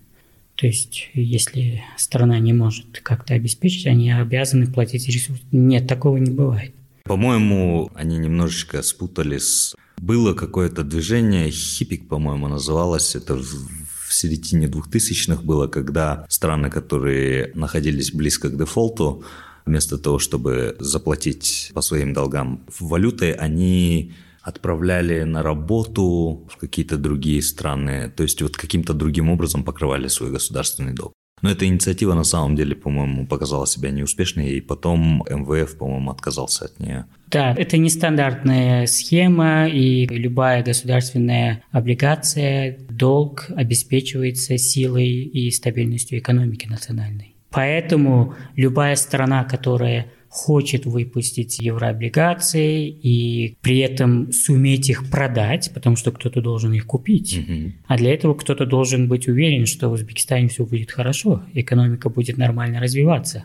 То 0.56 0.66
есть, 0.66 1.10
если 1.14 1.82
страна 1.96 2.38
не 2.40 2.52
может 2.52 3.00
как-то 3.02 3.34
обеспечить, 3.34 3.86
они 3.86 4.10
обязаны 4.10 4.66
платить 4.66 5.08
ресурсы. 5.08 5.42
Нет, 5.52 5.86
такого 5.86 6.16
не 6.16 6.32
бывает. 6.32 6.74
По-моему, 7.04 7.90
они 7.94 8.18
немножечко 8.18 8.82
спутали 8.82 9.38
с... 9.38 9.74
Было 9.96 10.34
какое-то 10.34 10.82
движение, 10.82 11.50
хипик, 11.50 12.08
по-моему, 12.08 12.48
называлось, 12.48 13.16
это 13.16 13.36
в 13.36 14.12
середине 14.12 14.66
2000-х 14.66 15.42
было, 15.42 15.68
когда 15.68 16.26
страны, 16.28 16.70
которые 16.70 17.52
находились 17.54 18.12
близко 18.12 18.48
к 18.48 18.58
дефолту, 18.58 19.24
вместо 19.68 19.98
того, 19.98 20.18
чтобы 20.18 20.76
заплатить 20.80 21.70
по 21.74 21.82
своим 21.82 22.12
долгам 22.12 22.64
валютой, 22.80 23.32
они 23.32 24.12
отправляли 24.42 25.24
на 25.24 25.42
работу 25.42 26.48
в 26.50 26.56
какие-то 26.56 26.96
другие 26.96 27.42
страны, 27.42 28.10
то 28.16 28.22
есть 28.22 28.42
вот 28.42 28.56
каким-то 28.56 28.94
другим 28.94 29.28
образом 29.30 29.62
покрывали 29.62 30.08
свой 30.08 30.30
государственный 30.30 30.94
долг. 30.94 31.12
Но 31.42 31.50
эта 31.50 31.66
инициатива 31.66 32.14
на 32.14 32.24
самом 32.24 32.56
деле, 32.56 32.74
по-моему, 32.74 33.26
показала 33.26 33.66
себя 33.66 33.90
неуспешной, 33.90 34.54
и 34.54 34.60
потом 34.60 35.24
МВФ, 35.30 35.76
по-моему, 35.78 36.10
отказался 36.10 36.64
от 36.64 36.80
нее. 36.80 37.04
Да, 37.28 37.54
это 37.56 37.76
нестандартная 37.78 38.86
схема, 38.86 39.68
и 39.68 40.06
любая 40.06 40.64
государственная 40.64 41.62
облигация, 41.70 42.78
долг 42.90 43.46
обеспечивается 43.54 44.58
силой 44.58 45.08
и 45.08 45.50
стабильностью 45.52 46.18
экономики 46.18 46.66
национальной. 46.66 47.37
Поэтому 47.50 48.34
любая 48.56 48.96
страна, 48.96 49.44
которая 49.44 50.12
хочет 50.28 50.84
выпустить 50.84 51.58
еврооблигации 51.58 52.86
и 52.88 53.56
при 53.62 53.78
этом 53.78 54.30
суметь 54.30 54.90
их 54.90 55.10
продать, 55.10 55.70
потому 55.72 55.96
что 55.96 56.12
кто-то 56.12 56.42
должен 56.42 56.72
их 56.74 56.86
купить. 56.86 57.38
Угу. 57.38 57.72
А 57.86 57.96
для 57.96 58.12
этого 58.12 58.34
кто-то 58.34 58.66
должен 58.66 59.08
быть 59.08 59.26
уверен, 59.26 59.66
что 59.66 59.88
в 59.88 59.92
Узбекистане 59.92 60.48
все 60.48 60.66
будет 60.66 60.90
хорошо, 60.90 61.42
экономика 61.54 62.10
будет 62.10 62.36
нормально 62.36 62.80
развиваться. 62.80 63.44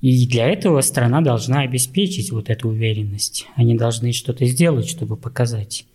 И 0.00 0.26
для 0.26 0.48
этого 0.48 0.80
страна 0.82 1.20
должна 1.20 1.60
обеспечить 1.60 2.30
вот 2.30 2.50
эту 2.50 2.68
уверенность. 2.68 3.46
Они 3.54 3.76
должны 3.76 4.12
что-то 4.12 4.44
сделать, 4.46 4.88
чтобы 4.88 5.16
показать. 5.16 5.86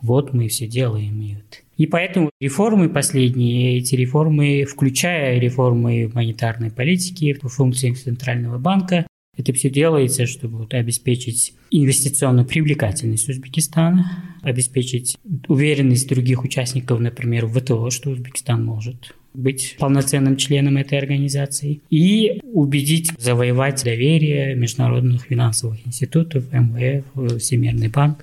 Вот 0.00 0.32
мы 0.32 0.48
все 0.48 0.66
делаем. 0.66 1.20
И, 1.20 1.34
вот. 1.34 1.62
И 1.80 1.86
поэтому 1.86 2.28
реформы 2.40 2.90
последние, 2.90 3.78
эти 3.78 3.94
реформы, 3.94 4.66
включая 4.66 5.38
реформы 5.38 6.10
монетарной 6.12 6.70
политики, 6.70 7.32
функции 7.42 7.92
Центрального 7.92 8.58
банка, 8.58 9.06
это 9.38 9.54
все 9.54 9.70
делается, 9.70 10.26
чтобы 10.26 10.66
обеспечить 10.72 11.54
инвестиционную 11.70 12.46
привлекательность 12.46 13.30
Узбекистана, 13.30 14.36
обеспечить 14.42 15.16
уверенность 15.48 16.06
других 16.06 16.44
участников, 16.44 17.00
например, 17.00 17.46
в 17.46 17.58
ВТО, 17.58 17.88
что 17.88 18.10
Узбекистан 18.10 18.62
может 18.62 19.14
быть 19.32 19.76
полноценным 19.78 20.36
членом 20.36 20.76
этой 20.76 20.98
организации 20.98 21.80
и 21.88 22.42
убедить, 22.52 23.10
завоевать 23.18 23.82
доверие 23.82 24.54
международных 24.54 25.22
финансовых 25.22 25.78
институтов, 25.86 26.44
МВФ, 26.52 27.40
Всемирный 27.40 27.88
банк 27.88 28.22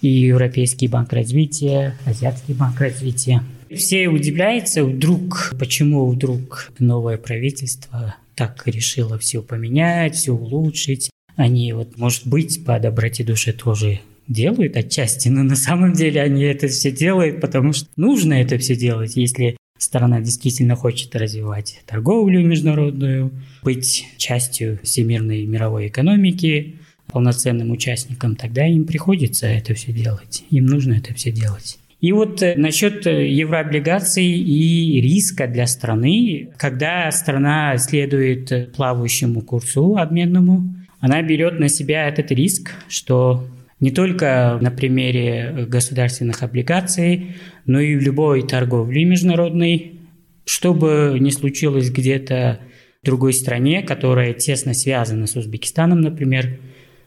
и 0.00 0.08
Европейский 0.08 0.88
банк 0.88 1.12
развития, 1.12 1.96
Азиатский 2.04 2.54
банк 2.54 2.80
развития. 2.80 3.42
Все 3.74 4.08
удивляются 4.08 4.84
вдруг, 4.84 5.54
почему 5.58 6.08
вдруг 6.10 6.70
новое 6.78 7.18
правительство 7.18 8.16
так 8.34 8.62
решило 8.66 9.18
все 9.18 9.42
поменять, 9.42 10.16
все 10.16 10.32
улучшить. 10.32 11.10
Они 11.36 11.72
вот, 11.72 11.96
может 11.96 12.26
быть, 12.26 12.64
по 12.64 12.78
доброте 12.78 13.22
души 13.22 13.52
тоже 13.52 14.00
делают 14.26 14.76
отчасти, 14.76 15.28
но 15.28 15.42
на 15.42 15.56
самом 15.56 15.92
деле 15.92 16.22
они 16.22 16.42
это 16.42 16.68
все 16.68 16.90
делают, 16.90 17.40
потому 17.40 17.72
что 17.72 17.88
нужно 17.96 18.34
это 18.34 18.58
все 18.58 18.76
делать, 18.76 19.16
если 19.16 19.56
страна 19.78 20.20
действительно 20.20 20.76
хочет 20.76 21.14
развивать 21.16 21.80
торговлю 21.86 22.44
международную, 22.46 23.32
быть 23.62 24.06
частью 24.18 24.78
всемирной 24.82 25.46
мировой 25.46 25.88
экономики, 25.88 26.76
полноценным 27.12 27.70
участником, 27.70 28.36
тогда 28.36 28.66
им 28.66 28.84
приходится 28.86 29.46
это 29.46 29.74
все 29.74 29.92
делать. 29.92 30.44
Им 30.50 30.66
нужно 30.66 30.94
это 30.94 31.14
все 31.14 31.30
делать. 31.30 31.78
И 32.00 32.12
вот 32.12 32.42
э, 32.42 32.54
насчет 32.56 33.06
э, 33.06 33.28
еврооблигаций 33.28 34.24
и 34.24 35.00
риска 35.00 35.46
для 35.46 35.66
страны, 35.66 36.48
когда 36.56 37.10
страна 37.10 37.76
следует 37.76 38.50
э, 38.52 38.66
плавающему 38.74 39.42
курсу 39.42 39.96
обменному, 39.96 40.74
она 41.00 41.22
берет 41.22 41.60
на 41.60 41.68
себя 41.68 42.08
этот 42.08 42.30
риск, 42.30 42.70
что 42.88 43.46
не 43.80 43.90
только 43.90 44.58
на 44.60 44.70
примере 44.70 45.66
государственных 45.68 46.42
облигаций, 46.42 47.36
но 47.66 47.80
и 47.80 47.96
в 47.96 48.00
любой 48.00 48.46
торговле 48.46 49.04
международной, 49.04 50.00
что 50.44 50.74
бы 50.74 51.16
ни 51.20 51.30
случилось 51.30 51.90
где-то 51.90 52.60
в 53.02 53.06
другой 53.06 53.32
стране, 53.32 53.82
которая 53.82 54.34
тесно 54.34 54.74
связана 54.74 55.26
с 55.26 55.36
Узбекистаном, 55.36 56.00
например, 56.00 56.58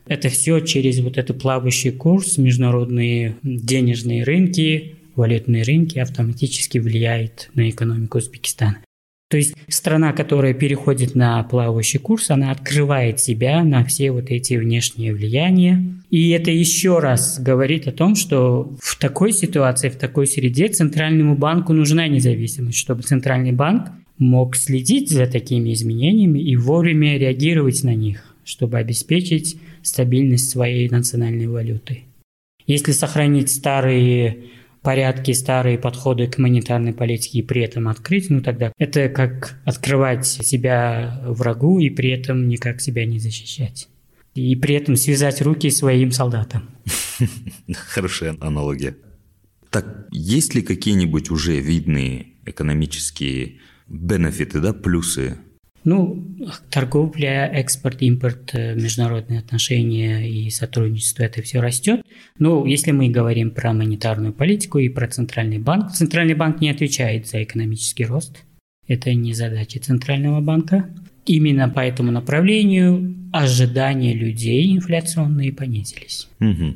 это 0.08 0.30
все 0.30 0.60
через 0.60 1.00
вот 1.00 1.18
этот 1.18 1.42
плавающий 1.42 1.92
курс, 1.92 2.38
международные 2.38 3.36
денежные 3.44 4.24
рынки, 4.24 4.96
валютные 5.16 5.64
рынки 5.64 6.00
автоматически 6.00 6.78
влияет 6.78 7.50
на 7.54 7.70
экономику 7.70 8.18
Узбекистана. 8.18 8.78
То 9.30 9.38
есть 9.38 9.56
страна, 9.68 10.14
которая 10.14 10.54
переходит 10.54 11.16
на 11.16 11.42
плавающий 11.44 12.00
курс, 12.00 12.30
она 12.30 12.52
открывает 12.52 13.20
себя 13.20 13.64
на 13.64 13.84
все 13.84 14.12
вот 14.12 14.30
эти 14.30 14.56
внешние 14.56 15.12
влияния. 15.12 15.84
И 16.12 16.30
это 16.30 16.52
еще 16.52 17.00
раз 17.00 17.40
говорит 17.40 17.88
о 17.88 17.92
том, 17.92 18.16
что 18.16 18.76
в 18.80 19.00
такой 19.00 19.32
ситуации, 19.32 19.90
в 19.90 19.96
такой 19.96 20.28
среде 20.28 20.68
Центральному 20.68 21.36
банку 21.36 21.74
нужна 21.74 22.08
независимость, 22.08 22.78
чтобы 22.78 23.02
Центральный 23.02 23.54
банк 23.54 23.90
мог 24.20 24.56
следить 24.56 25.10
за 25.10 25.26
такими 25.26 25.74
изменениями 25.74 26.38
и 26.38 26.56
вовремя 26.56 27.18
реагировать 27.18 27.84
на 27.84 27.96
них 27.96 28.34
чтобы 28.46 28.78
обеспечить 28.78 29.58
стабильность 29.84 30.50
своей 30.50 30.90
национальной 30.90 31.48
валюты. 31.48 32.04
Если 32.66 32.92
сохранить 32.92 33.52
старые 33.52 34.50
порядки, 34.82 35.32
старые 35.32 35.78
подходы 35.78 36.28
к 36.28 36.38
монетарной 36.38 36.94
политике 36.94 37.40
и 37.40 37.42
при 37.42 37.62
этом 37.64 37.88
открыть, 37.88 38.30
ну 38.30 38.42
тогда 38.42 38.72
это 38.78 39.10
как 39.10 39.60
открывать 39.66 40.26
себя 40.26 41.22
врагу 41.26 41.80
и 41.80 41.90
при 41.90 42.10
этом 42.10 42.48
никак 42.48 42.82
себя 42.82 43.06
не 43.06 43.20
защищать. 43.20 43.88
И 44.36 44.56
при 44.56 44.76
этом 44.76 44.96
связать 44.96 45.42
руки 45.42 45.70
своим 45.70 46.12
солдатам. 46.12 46.70
Хорошая 47.74 48.36
аналогия. 48.42 48.98
Так, 49.70 50.08
есть 50.12 50.54
ли 50.56 50.62
какие-нибудь 50.62 51.32
уже 51.32 51.60
видные 51.60 52.28
экономические 52.46 53.60
бенефиты, 53.88 54.60
да, 54.60 54.74
плюсы 54.74 55.38
ну, 55.84 56.24
торговля, 56.70 57.48
экспорт, 57.48 58.02
импорт, 58.02 58.52
э, 58.54 58.76
международные 58.76 59.40
отношения 59.40 60.30
и 60.30 60.50
сотрудничество, 60.50 61.24
это 61.24 61.42
все 61.42 61.60
растет. 61.60 62.02
Но 62.40 62.66
если 62.66 62.92
мы 62.92 63.10
говорим 63.10 63.52
про 63.52 63.74
монетарную 63.74 64.34
политику 64.34 64.80
и 64.80 64.90
про 64.90 65.08
Центральный 65.08 65.60
банк, 65.60 65.92
Центральный 65.92 66.36
банк 66.36 66.62
не 66.62 66.70
отвечает 66.70 67.28
за 67.28 67.44
экономический 67.44 68.06
рост. 68.06 68.44
Это 68.88 69.14
не 69.14 69.34
задача 69.34 69.80
Центрального 69.80 70.42
банка. 70.42 70.90
Именно 71.26 71.70
по 71.70 71.80
этому 71.80 72.12
направлению 72.12 73.16
ожидания 73.32 74.14
людей 74.14 74.76
инфляционные 74.76 75.54
понизились. 75.54 76.28
Угу. 76.40 76.76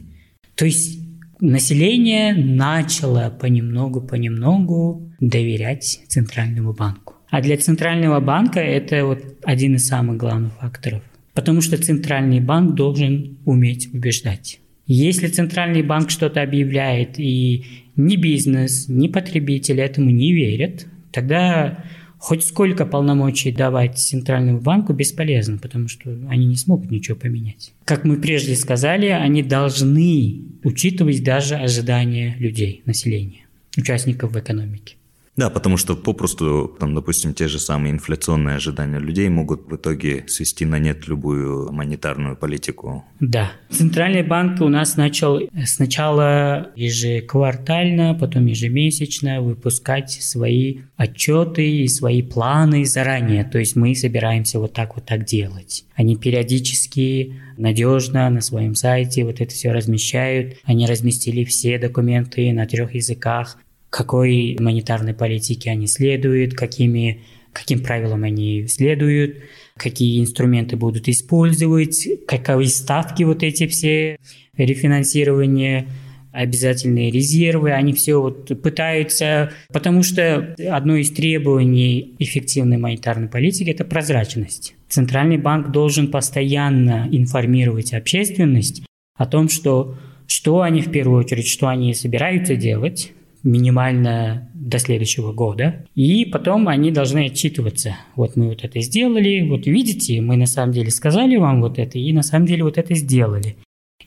То 0.56 0.66
есть 0.66 1.00
население 1.40 2.34
начало 2.34 3.30
понемногу-понемногу 3.30 5.12
доверять 5.20 6.02
Центральному 6.08 6.74
банку. 6.74 7.17
А 7.30 7.42
для 7.42 7.58
Центрального 7.58 8.20
банка 8.20 8.60
это 8.60 9.06
вот 9.06 9.22
один 9.44 9.76
из 9.76 9.88
самых 9.88 10.18
главных 10.18 10.54
факторов. 10.54 11.02
Потому 11.34 11.62
что 11.62 11.78
Центральный 11.78 12.40
банк 12.40 12.76
должен 12.76 13.38
уметь 13.46 13.94
убеждать. 13.94 14.60
Если 14.88 15.28
Центральный 15.28 15.84
банк 15.84 16.10
что-то 16.10 16.42
объявляет, 16.42 17.20
и 17.20 17.66
ни 17.98 18.16
бизнес, 18.16 18.88
ни 18.88 19.10
потребитель 19.10 19.82
этому 19.82 20.10
не 20.10 20.32
верят, 20.32 20.88
тогда 21.12 21.84
хоть 22.18 22.46
сколько 22.46 22.86
полномочий 22.86 23.52
давать 23.52 23.98
Центральному 23.98 24.60
банку 24.60 24.94
бесполезно, 24.94 25.58
потому 25.58 25.88
что 25.88 26.18
они 26.30 26.46
не 26.46 26.56
смогут 26.56 26.90
ничего 26.90 27.18
поменять. 27.18 27.74
Как 27.86 28.06
мы 28.06 28.18
прежде 28.18 28.56
сказали, 28.56 29.08
они 29.08 29.44
должны 29.44 30.42
учитывать 30.64 31.24
даже 31.24 31.56
ожидания 31.56 32.36
людей, 32.40 32.82
населения, 32.86 33.46
участников 33.78 34.32
в 34.32 34.40
экономике. 34.40 34.96
Да, 35.38 35.52
потому 35.52 35.78
что 35.78 35.96
попросту, 35.96 36.76
там, 36.80 36.96
допустим, 36.96 37.34
те 37.36 37.48
же 37.48 37.60
самые 37.60 37.94
инфляционные 37.94 38.56
ожидания 38.56 38.98
людей 38.98 39.30
могут 39.30 39.68
в 39.68 39.76
итоге 39.76 40.26
свести 40.28 40.66
на 40.66 40.80
нет 40.80 41.08
любую 41.08 41.72
монетарную 41.72 42.36
политику. 42.36 43.06
Да. 43.20 43.52
Центральный 43.70 44.24
банк 44.24 44.60
у 44.62 44.68
нас 44.68 44.98
начал 44.98 45.40
сначала 45.64 46.72
ежеквартально, 46.76 48.16
потом 48.16 48.48
ежемесячно 48.48 49.42
выпускать 49.42 50.10
свои 50.10 50.80
отчеты 50.96 51.70
и 51.70 51.88
свои 51.88 52.24
планы 52.24 52.84
заранее. 52.86 53.44
То 53.44 53.60
есть 53.60 53.76
мы 53.76 53.94
собираемся 53.94 54.60
вот 54.60 54.74
так 54.74 54.96
вот 54.96 55.06
так 55.06 55.24
делать. 55.24 55.86
Они 55.96 56.16
периодически 56.16 57.36
надежно 57.58 58.28
на 58.32 58.42
своем 58.42 58.74
сайте 58.74 59.24
вот 59.24 59.40
это 59.40 59.54
все 59.54 59.72
размещают. 59.72 60.56
Они 60.64 60.88
разместили 60.88 61.44
все 61.44 61.78
документы 61.78 62.52
на 62.54 62.66
трех 62.66 62.96
языках 62.96 63.58
какой 63.90 64.58
монетарной 64.60 65.14
политике 65.14 65.72
они 65.72 65.88
следуют, 65.88 66.54
какими, 66.54 67.22
каким 67.54 67.82
правилам 67.82 68.24
они 68.24 68.68
следуют, 68.68 69.38
какие 69.76 70.22
инструменты 70.22 70.76
будут 70.76 71.08
использовать, 71.08 72.08
каковы 72.28 72.66
ставки 72.66 73.24
вот 73.24 73.44
эти 73.44 73.68
все 73.68 74.18
рефинансирования, 74.58 75.88
обязательные 76.32 77.10
резервы, 77.10 77.72
они 77.72 77.94
все 77.94 78.22
вот 78.22 78.62
пытаются, 78.62 79.52
потому 79.74 80.04
что 80.04 80.56
одно 80.70 80.96
из 80.96 81.10
требований 81.12 82.16
эффективной 82.20 82.78
монетарной 82.78 83.28
политики– 83.28 83.70
это 83.72 83.86
прозрачность. 83.86 84.76
Центральный 84.88 85.38
банк 85.38 85.72
должен 85.72 86.10
постоянно 86.10 87.08
информировать 87.12 87.94
общественность 87.94 88.84
о 89.16 89.26
том, 89.26 89.50
что, 89.50 89.96
что 90.28 90.62
они 90.62 90.82
в 90.82 90.92
первую 90.92 91.20
очередь, 91.24 91.48
что 91.48 91.68
они 91.68 91.94
собираются 91.94 92.56
делать, 92.56 93.14
минимально 93.44 94.50
до 94.54 94.80
следующего 94.80 95.32
года. 95.32 95.86
И 95.96 96.26
потом 96.26 96.68
они 96.68 96.92
должны 96.92 97.28
отчитываться. 97.28 97.98
Вот 98.16 98.36
мы 98.36 98.50
вот 98.50 98.64
это 98.64 98.80
сделали, 98.82 99.42
вот 99.48 99.66
видите, 99.66 100.22
мы 100.22 100.38
на 100.38 100.46
самом 100.46 100.74
деле 100.74 100.92
сказали 100.92 101.36
вам 101.38 101.62
вот 101.62 101.80
это, 101.80 101.98
и 101.98 102.12
на 102.14 102.24
самом 102.24 102.46
деле 102.46 102.64
вот 102.64 102.78
это 102.78 102.94
сделали. 102.96 103.56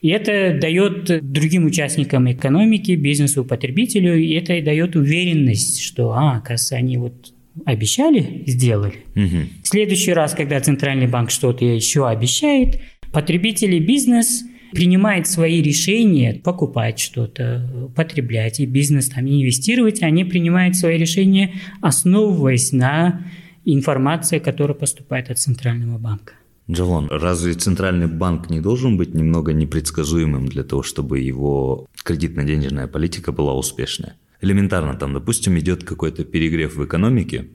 И 0.01 0.09
это 0.09 0.57
дает 0.59 1.31
другим 1.31 1.65
участникам 1.65 2.31
экономики, 2.31 2.93
бизнесу, 2.93 3.45
потребителю, 3.45 4.17
и 4.17 4.31
это 4.33 4.59
дает 4.61 4.95
уверенность, 4.95 5.81
что, 5.81 6.11
а, 6.11 6.37
оказывается, 6.37 6.75
они 6.75 6.97
вот 6.97 7.33
обещали, 7.65 8.43
сделали. 8.47 8.95
Угу. 9.15 9.37
В 9.63 9.67
следующий 9.67 10.13
раз, 10.13 10.33
когда 10.33 10.59
Центральный 10.59 11.07
банк 11.07 11.29
что-то 11.29 11.65
еще 11.65 12.07
обещает, 12.07 12.79
потребители, 13.11 13.79
бизнес– 13.79 14.43
принимает 14.71 15.27
свои 15.27 15.61
решения, 15.61 16.41
покупать 16.43 16.99
что-то, 16.99 17.91
потреблять 17.95 18.59
и 18.59 18.65
бизнес 18.65 19.09
там 19.09 19.25
инвестировать, 19.27 20.01
они 20.01 20.23
принимают 20.23 20.75
свои 20.75 20.97
решения, 20.97 21.53
основываясь 21.81 22.71
на 22.71 23.25
информации, 23.65 24.39
которая 24.39 24.75
поступает 24.75 25.29
от 25.29 25.39
Центрального 25.39 25.97
банка. 25.97 26.33
Джалон, 26.69 27.09
разве 27.11 27.53
Центральный 27.53 28.07
банк 28.07 28.49
не 28.49 28.61
должен 28.61 28.97
быть 28.97 29.13
немного 29.13 29.51
непредсказуемым 29.51 30.47
для 30.47 30.63
того, 30.63 30.83
чтобы 30.83 31.19
его 31.19 31.87
кредитно-денежная 32.03 32.87
политика 32.87 33.31
была 33.31 33.53
успешная? 33.53 34.15
Элементарно, 34.39 34.95
там, 34.95 35.13
допустим, 35.13 35.57
идет 35.59 35.83
какой-то 35.83 36.23
перегрев 36.23 36.75
в 36.75 36.85
экономике, 36.85 37.47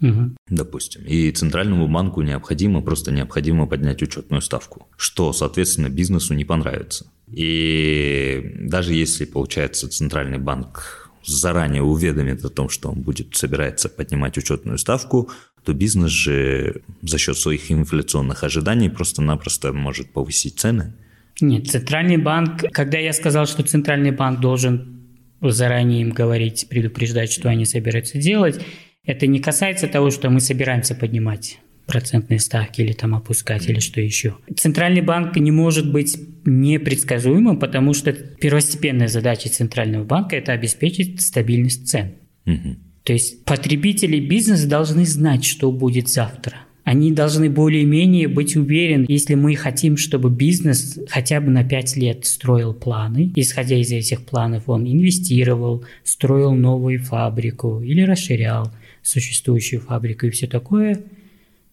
Угу. 0.00 0.36
Допустим. 0.50 1.02
И 1.06 1.30
центральному 1.30 1.88
банку 1.88 2.22
необходимо, 2.22 2.82
просто 2.82 3.12
необходимо 3.12 3.66
поднять 3.66 4.02
учетную 4.02 4.42
ставку, 4.42 4.88
что, 4.96 5.32
соответственно, 5.32 5.88
бизнесу 5.88 6.34
не 6.34 6.44
понравится. 6.44 7.06
И 7.32 8.52
даже 8.60 8.92
если, 8.94 9.24
получается, 9.24 9.88
центральный 9.88 10.38
банк 10.38 11.10
заранее 11.24 11.82
уведомит 11.82 12.44
о 12.44 12.50
том, 12.50 12.68
что 12.68 12.90
он 12.90 13.02
будет 13.02 13.34
собирается 13.34 13.88
поднимать 13.88 14.38
учетную 14.38 14.78
ставку, 14.78 15.30
то 15.64 15.72
бизнес 15.72 16.10
же 16.12 16.82
за 17.02 17.18
счет 17.18 17.36
своих 17.36 17.72
инфляционных 17.72 18.44
ожиданий 18.44 18.88
просто-напросто 18.88 19.72
может 19.72 20.10
повысить 20.12 20.60
цены. 20.60 20.94
Нет, 21.40 21.68
центральный 21.68 22.16
банк, 22.16 22.62
когда 22.72 22.98
я 22.98 23.12
сказал, 23.12 23.46
что 23.46 23.62
центральный 23.62 24.12
банк 24.12 24.40
должен 24.40 25.00
заранее 25.42 26.02
им 26.02 26.10
говорить, 26.10 26.66
предупреждать, 26.68 27.32
что 27.32 27.48
они 27.48 27.64
собираются 27.66 28.18
делать, 28.18 28.64
это 29.06 29.26
не 29.26 29.38
касается 29.38 29.86
того, 29.86 30.10
что 30.10 30.28
мы 30.30 30.40
собираемся 30.40 30.94
поднимать 30.94 31.58
процентные 31.86 32.40
ставки 32.40 32.80
или 32.80 32.92
там 32.92 33.14
опускать 33.14 33.68
или 33.68 33.78
что 33.78 34.00
еще. 34.00 34.34
Центральный 34.56 35.02
банк 35.02 35.36
не 35.36 35.52
может 35.52 35.90
быть 35.90 36.18
непредсказуемым, 36.44 37.58
потому 37.58 37.94
что 37.94 38.12
первостепенная 38.12 39.08
задача 39.08 39.48
Центрального 39.48 40.04
банка– 40.04 40.36
это 40.36 40.52
обеспечить 40.52 41.20
стабильность 41.20 41.88
цен. 41.88 42.14
Угу. 42.44 42.76
То 43.04 43.12
есть 43.12 43.44
потребители 43.44 44.18
бизнеса 44.18 44.68
должны 44.68 45.06
знать, 45.06 45.44
что 45.44 45.70
будет 45.70 46.08
завтра. 46.08 46.56
Они 46.82 47.12
должны 47.12 47.50
более-менее 47.50 48.28
быть 48.28 48.56
уверены, 48.56 49.06
если 49.08 49.34
мы 49.34 49.54
хотим, 49.56 49.96
чтобы 49.96 50.30
бизнес 50.30 50.98
хотя 51.08 51.40
бы 51.40 51.50
на 51.50 51.64
5 51.64 51.96
лет 51.96 52.26
строил 52.26 52.74
планы, 52.74 53.32
исходя 53.34 53.76
из 53.76 53.90
этих 53.90 54.24
планов 54.24 54.68
он 54.68 54.86
инвестировал, 54.86 55.84
строил 56.04 56.52
новую 56.52 57.00
фабрику 57.00 57.80
или 57.80 58.02
расширял– 58.02 58.72
существующую 59.06 59.80
фабрику 59.80 60.26
и 60.26 60.30
все 60.30 60.46
такое, 60.46 61.02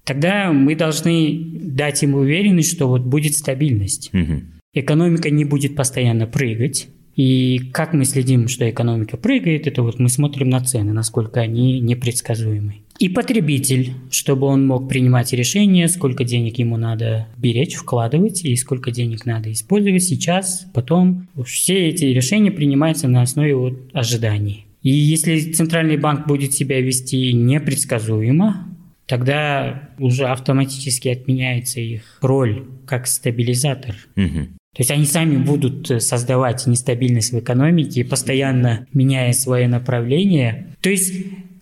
тогда 0.03 0.51
мы 0.51 0.75
должны 0.75 1.43
дать 1.61 2.03
им 2.03 2.15
уверенность, 2.15 2.71
что 2.71 2.87
вот 2.87 3.01
будет 3.01 3.35
стабильность. 3.35 4.11
Угу. 4.13 4.41
Экономика 4.75 5.29
не 5.29 5.45
будет 5.45 5.75
постоянно 5.75 6.27
прыгать. 6.27 6.87
И 7.15 7.59
как 7.73 7.93
мы 7.93 8.05
следим, 8.05 8.47
что 8.47 8.67
экономика 8.67 9.17
прыгает, 9.17 9.67
это 9.67 9.83
вот 9.83 9.99
мы 9.99 10.09
смотрим 10.09 10.49
на 10.49 10.61
цены, 10.61 10.93
насколько 10.93 11.41
они 11.41 11.79
непредсказуемы. 11.79 12.77
И 12.97 13.09
потребитель, 13.09 13.93
чтобы 14.09 14.47
он 14.47 14.65
мог 14.65 14.89
принимать 14.89 15.31
решения, 15.33 15.87
сколько 15.87 16.23
денег 16.23 16.57
ему 16.57 16.77
надо 16.77 17.27
беречь, 17.37 17.75
вкладывать, 17.75 18.43
и 18.43 18.55
сколько 18.55 18.91
денег 18.91 19.25
надо 19.25 19.51
использовать 19.51 20.03
сейчас, 20.03 20.65
потом. 20.73 21.27
Все 21.45 21.89
эти 21.89 22.05
решения 22.05 22.51
принимаются 22.51 23.07
на 23.07 23.21
основе 23.21 23.55
вот 23.55 23.73
ожиданий. 23.93 24.65
И 24.83 24.89
если 24.89 25.51
центральный 25.53 25.97
банк 25.97 26.27
будет 26.27 26.53
себя 26.53 26.79
вести 26.81 27.33
непредсказуемо, 27.33 28.67
тогда 29.07 29.89
уже 29.97 30.25
автоматически 30.25 31.07
отменяется 31.07 31.79
их 31.79 32.17
роль 32.21 32.65
как 32.85 33.07
стабилизатор. 33.07 33.95
Угу. 34.15 34.47
То 34.75 34.79
есть 34.79 34.91
они 34.91 35.05
сами 35.05 35.37
будут 35.37 36.01
создавать 36.01 36.65
нестабильность 36.67 37.31
в 37.31 37.39
экономике, 37.39 38.03
постоянно 38.03 38.87
меняя 38.93 39.31
свое 39.33 39.67
направление. 39.67 40.67
То 40.81 40.89
есть 40.89 41.13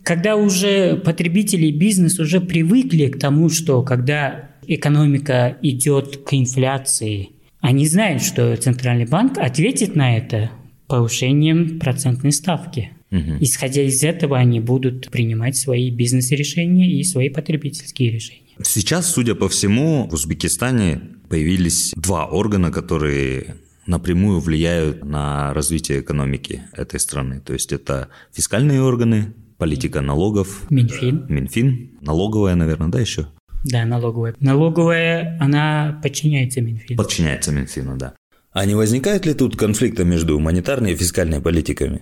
когда 0.04 0.36
уже 0.36 0.96
потребители 0.96 1.68
и 1.68 1.72
бизнес 1.72 2.20
уже 2.20 2.42
привыкли 2.42 3.08
к 3.08 3.20
тому, 3.20 3.50
что 3.50 3.84
когда 3.84 4.50
экономика 4.66 5.58
идет 5.62 6.18
к 6.26 6.34
инфляции, 6.34 7.30
они 7.60 7.86
знают, 7.86 8.24
что 8.24 8.56
Центральный 8.56 9.06
банк 9.06 9.38
ответит 9.38 9.96
на 9.96 10.18
это 10.18 10.50
повышением 10.88 11.80
процентной 11.80 12.32
ставки. 12.32 12.92
Угу. 13.12 13.38
Исходя 13.42 13.82
из 13.82 14.04
этого, 14.04 14.38
они 14.38 14.60
будут 14.60 15.10
принимать 15.12 15.58
свои 15.58 15.92
бизнес-решения 15.92 16.90
и 16.90 17.04
свои 17.04 17.30
потребительские 17.30 18.12
решения. 18.12 18.42
Сейчас, 18.64 19.12
судя 19.12 19.36
по 19.36 19.50
всему, 19.50 20.08
в 20.08 20.14
Узбекистане 20.14 21.02
появились 21.30 21.92
два 21.96 22.26
органа, 22.26 22.72
которые 22.72 23.56
напрямую 23.86 24.40
влияют 24.40 25.04
на 25.04 25.54
развитие 25.54 26.02
экономики 26.02 26.62
этой 26.74 27.00
страны. 27.00 27.42
То 27.42 27.54
есть 27.54 27.74
это 27.74 28.08
фискальные 28.34 28.82
органы, 28.82 29.34
политика 29.58 30.02
налогов. 30.02 30.66
Минфин. 30.70 31.26
Минфин, 31.28 31.98
налоговая, 32.02 32.56
наверное, 32.56 32.88
да, 32.88 33.00
еще? 33.00 33.28
Да, 33.64 33.86
налоговая. 33.86 34.36
Налоговая, 34.40 35.38
она 35.40 36.00
подчиняется 36.02 36.62
Минфину. 36.62 36.98
Подчиняется 36.98 37.52
Минфину, 37.52 37.98
да. 37.98 38.14
А 38.54 38.66
не 38.66 38.76
возникает 38.76 39.26
ли 39.26 39.34
тут 39.34 39.56
конфликта 39.56 40.04
между 40.04 40.40
монетарной 40.40 40.94
и 40.94 40.96
фискальной 40.96 41.42
политиками? 41.42 42.02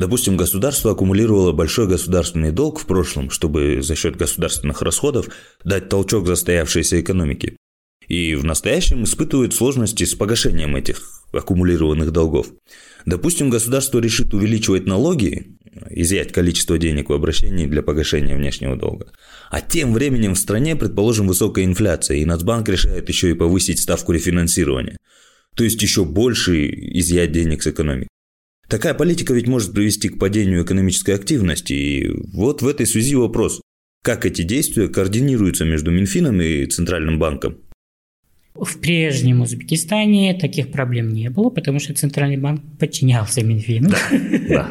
Допустим, 0.00 0.38
государство 0.38 0.92
аккумулировало 0.92 1.52
большой 1.52 1.86
государственный 1.86 2.52
долг 2.52 2.80
в 2.80 2.86
прошлом, 2.86 3.28
чтобы 3.28 3.82
за 3.82 3.94
счет 3.94 4.16
государственных 4.16 4.80
расходов 4.80 5.28
дать 5.62 5.90
толчок 5.90 6.26
застоявшейся 6.26 7.02
экономике. 7.02 7.58
И 8.08 8.34
в 8.34 8.42
настоящем 8.42 9.04
испытывает 9.04 9.52
сложности 9.52 10.04
с 10.04 10.14
погашением 10.14 10.74
этих 10.74 11.02
аккумулированных 11.34 12.12
долгов. 12.12 12.46
Допустим, 13.04 13.50
государство 13.50 13.98
решит 13.98 14.32
увеличивать 14.32 14.86
налоги, 14.86 15.58
изъять 15.90 16.32
количество 16.32 16.78
денег 16.78 17.10
в 17.10 17.12
обращении 17.12 17.66
для 17.66 17.82
погашения 17.82 18.34
внешнего 18.34 18.76
долга. 18.76 19.12
А 19.50 19.60
тем 19.60 19.92
временем 19.92 20.32
в 20.32 20.38
стране, 20.38 20.76
предположим, 20.76 21.26
высокая 21.26 21.66
инфляция, 21.66 22.16
и 22.16 22.24
Нацбанк 22.24 22.66
решает 22.70 23.06
еще 23.10 23.32
и 23.32 23.34
повысить 23.34 23.80
ставку 23.80 24.12
рефинансирования. 24.12 24.96
То 25.54 25.62
есть 25.62 25.82
еще 25.82 26.06
больше 26.06 26.70
изъять 26.70 27.32
денег 27.32 27.62
с 27.62 27.66
экономики. 27.66 28.08
Такая 28.70 28.94
политика 28.94 29.34
ведь 29.34 29.48
может 29.48 29.72
привести 29.74 30.08
к 30.08 30.18
падению 30.20 30.64
экономической 30.64 31.16
активности. 31.16 31.72
И 31.72 32.08
вот 32.32 32.62
в 32.62 32.68
этой 32.68 32.86
связи 32.86 33.16
вопрос. 33.16 33.60
Как 34.04 34.24
эти 34.24 34.42
действия 34.42 34.86
координируются 34.86 35.64
между 35.64 35.90
Минфином 35.90 36.40
и 36.40 36.64
Центральным 36.66 37.18
банком? 37.18 37.58
В 38.54 38.78
прежнем 38.78 39.40
Узбекистане 39.40 40.34
таких 40.34 40.70
проблем 40.70 41.12
не 41.12 41.30
было, 41.30 41.50
потому 41.50 41.80
что 41.80 41.94
Центральный 41.94 42.36
банк 42.36 42.62
подчинялся 42.78 43.44
Минфину. 43.44 43.90
Да, 44.48 44.70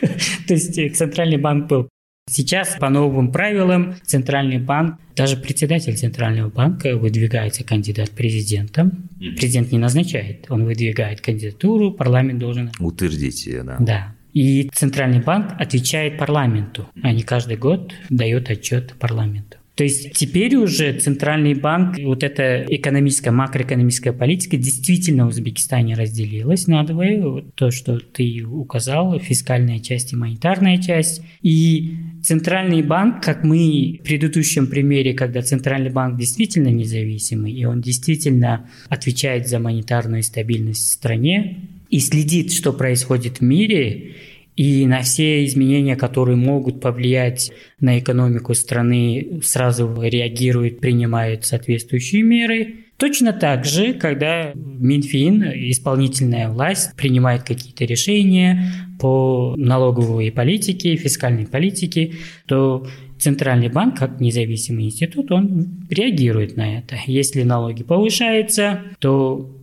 То 0.46 0.54
есть 0.54 0.96
Центральный 0.96 1.38
банк 1.38 1.68
был. 1.68 1.88
Сейчас 2.30 2.76
по 2.78 2.88
новым 2.90 3.32
правилам 3.32 3.96
Центральный 4.04 4.58
банк, 4.58 5.00
даже 5.16 5.36
председатель 5.36 5.96
Центрального 5.96 6.48
банка 6.48 6.96
выдвигается 6.96 7.64
кандидат 7.64 8.10
президентом. 8.10 9.08
Президент 9.18 9.72
не 9.72 9.78
назначает, 9.78 10.46
он 10.48 10.64
выдвигает 10.64 11.20
кандидатуру, 11.20 11.90
парламент 11.90 12.38
должен... 12.38 12.70
Утвердить 12.78 13.46
ее, 13.46 13.64
да. 13.64 13.76
Да. 13.80 14.14
И 14.32 14.70
Центральный 14.72 15.20
банк 15.20 15.54
отвечает 15.58 16.18
парламенту, 16.18 16.88
а 17.02 17.12
не 17.12 17.22
каждый 17.22 17.56
год 17.56 17.92
дает 18.10 18.48
отчет 18.48 18.94
парламенту. 18.94 19.56
То 19.80 19.84
есть 19.84 20.12
теперь 20.12 20.56
уже 20.56 20.92
Центральный 20.92 21.54
банк, 21.54 21.96
вот 22.04 22.22
эта 22.22 22.66
экономическая, 22.68 23.30
макроэкономическая 23.30 24.12
политика 24.12 24.58
действительно 24.58 25.24
в 25.24 25.28
Узбекистане 25.30 25.94
разделилась 25.94 26.66
надвое. 26.66 27.22
Вот 27.22 27.54
то, 27.54 27.70
что 27.70 27.98
ты 27.98 28.44
указал, 28.44 29.18
фискальная 29.18 29.78
часть 29.78 30.12
и 30.12 30.16
монетарная 30.16 30.76
часть. 30.82 31.22
И 31.40 31.94
Центральный 32.22 32.82
банк, 32.82 33.24
как 33.24 33.42
мы 33.42 34.00
в 34.02 34.04
предыдущем 34.04 34.66
примере, 34.66 35.14
когда 35.14 35.40
Центральный 35.40 35.90
банк 35.90 36.18
действительно 36.18 36.68
независимый, 36.68 37.54
и 37.54 37.64
он 37.64 37.80
действительно 37.80 38.68
отвечает 38.90 39.48
за 39.48 39.60
монетарную 39.60 40.22
стабильность 40.22 40.90
в 40.90 40.92
стране, 40.92 41.56
и 41.88 42.00
следит, 42.00 42.52
что 42.52 42.74
происходит 42.74 43.38
в 43.38 43.40
мире, 43.40 44.12
и 44.56 44.86
на 44.86 45.02
все 45.02 45.44
изменения, 45.44 45.96
которые 45.96 46.36
могут 46.36 46.80
повлиять 46.80 47.52
на 47.80 47.98
экономику 47.98 48.54
страны, 48.54 49.40
сразу 49.42 49.90
реагирует, 50.00 50.80
принимает 50.80 51.44
соответствующие 51.46 52.22
меры. 52.22 52.74
Точно 52.96 53.32
так 53.32 53.64
же, 53.64 53.94
когда 53.94 54.52
Минфин, 54.54 55.42
исполнительная 55.44 56.50
власть, 56.50 56.94
принимает 56.96 57.44
какие-то 57.44 57.86
решения 57.86 58.70
по 58.98 59.54
налоговой 59.56 60.30
политике, 60.30 60.96
фискальной 60.96 61.46
политике, 61.46 62.12
то 62.46 62.86
Центральный 63.18 63.68
банк, 63.68 63.98
как 63.98 64.20
независимый 64.20 64.86
институт, 64.86 65.30
он 65.30 65.86
реагирует 65.90 66.56
на 66.56 66.78
это. 66.78 66.96
Если 67.06 67.42
налоги 67.42 67.82
повышаются, 67.82 68.80
то 68.98 69.54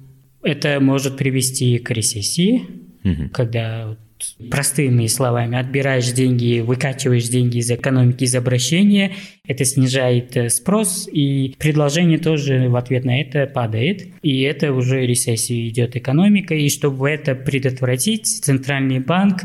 это 0.43 0.79
может 0.79 1.17
привести 1.17 1.79
к 1.79 1.89
рецессии, 1.91 2.63
угу. 3.03 3.29
когда 3.33 3.97
простыми 4.49 5.07
словами, 5.07 5.57
отбираешь 5.57 6.11
деньги, 6.11 6.59
выкачиваешь 6.59 7.27
деньги 7.27 7.57
из 7.57 7.71
экономики, 7.71 8.23
из 8.23 8.35
обращения, 8.35 9.13
это 9.45 9.65
снижает 9.65 10.35
э, 10.37 10.49
спрос, 10.49 11.07
и 11.11 11.55
предложение 11.57 12.17
тоже 12.17 12.69
в 12.69 12.75
ответ 12.75 13.05
на 13.05 13.21
это 13.21 13.47
падает, 13.47 14.07
и 14.21 14.41
это 14.41 14.73
уже 14.73 15.05
рецессия 15.05 15.67
идет 15.67 15.95
экономика, 15.95 16.55
и 16.55 16.69
чтобы 16.69 17.09
это 17.09 17.35
предотвратить, 17.35 18.27
Центральный 18.27 18.99
банк 18.99 19.41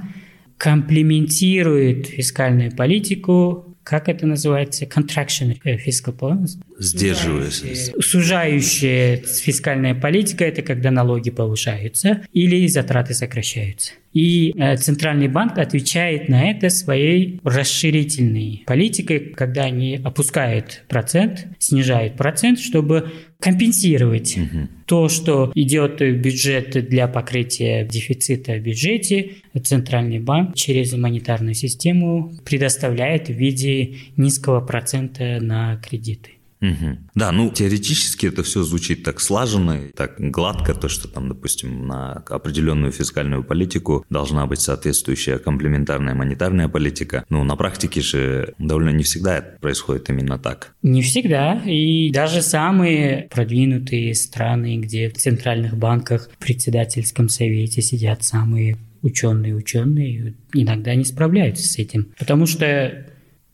комплементирует 0.59 2.07
фискальную 2.07 2.75
политику 2.75 3.73
как 3.85 4.09
это 4.09 4.27
называется, 4.27 4.85
contraction 4.85 5.59
fiscal 5.65 6.17
policy. 6.17 6.59
Сдерживающая. 6.79 7.93
Сужающая 8.01 9.17
фискальная 9.19 9.95
политика– 9.95 10.45
это 10.47 10.63
когда 10.63 10.91
налоги 10.91 11.31
повышаются 11.31 12.23
или 12.33 12.67
затраты 12.67 13.15
сокращаются. 13.15 13.93
И 14.13 14.53
э, 14.57 14.77
Центральный 14.77 15.29
банк 15.29 15.59
отвечает 15.59 16.29
на 16.29 16.51
это 16.51 16.69
своей 16.69 17.41
расширительной 17.45 18.65
политикой, 18.67 19.21
когда 19.21 19.65
они 19.65 20.01
опускают 20.03 20.85
процент, 20.89 21.47
снижают 21.59 22.17
процент, 22.17 22.59
чтобы 22.59 23.11
компенсировать 23.41 24.37
угу. 24.37 24.69
то, 24.87 25.09
что 25.09 25.51
идет 25.55 26.01
в 26.01 26.13
бюджет 26.17 26.89
для 26.89 27.09
покрытия 27.09 27.85
дефицита 27.85 28.53
в 28.53 28.61
бюджете. 28.61 29.33
Центральный 29.63 30.19
банк 30.19 30.55
через 30.57 30.93
монетарную 30.93 31.55
систему 31.55 32.35
предоставляет 32.45 33.29
в 33.29 33.33
виде 33.33 33.97
низкого 34.17 34.61
процента 34.61 35.39
на 35.41 35.77
кредиты. 35.77 36.33
Угу. 36.63 36.99
Да, 37.17 37.33
ну 37.33 37.51
теоретически 37.51 38.27
это 38.27 38.45
все 38.45 38.63
звучит 38.63 39.03
так 39.03 39.21
слаженно, 39.21 39.81
так 39.97 40.15
гладко, 40.19 40.75
то, 40.75 40.89
что 40.89 41.09
там, 41.09 41.29
допустим, 41.29 41.87
на 41.87 42.13
определенную 42.29 42.93
фискальную 42.93 43.43
политику 43.43 44.07
должна 44.09 44.47
быть 44.47 44.61
соответствующая 44.61 45.39
комплементарная 45.39 46.15
монетарная 46.15 46.69
политика. 46.69 47.25
Но 47.29 47.43
на 47.43 47.57
практике 47.57 48.01
же 48.01 48.55
довольно 48.59 48.91
не 48.91 49.03
всегда 49.03 49.39
это 49.39 49.59
происходит 49.61 50.09
именно 50.09 50.39
так. 50.39 50.75
Не 50.83 51.03
всегда. 51.03 51.61
И 51.67 52.11
даже 52.13 52.43
самые 52.43 53.29
продвинутые 53.31 54.15
страны, 54.15 54.79
где 54.79 55.11
в 55.11 55.15
центральных 55.15 55.77
банках, 55.77 56.31
в 56.33 56.39
председательском 56.39 57.29
совете 57.29 57.83
сидят 57.83 58.23
самые 58.23 58.79
ученые 59.03 59.57
ученые, 59.57 60.35
иногда 60.55 60.95
не 60.95 61.05
справляются 61.05 61.67
с 61.67 61.77
этим. 61.79 62.13
Потому 62.19 62.47
что 62.47 63.05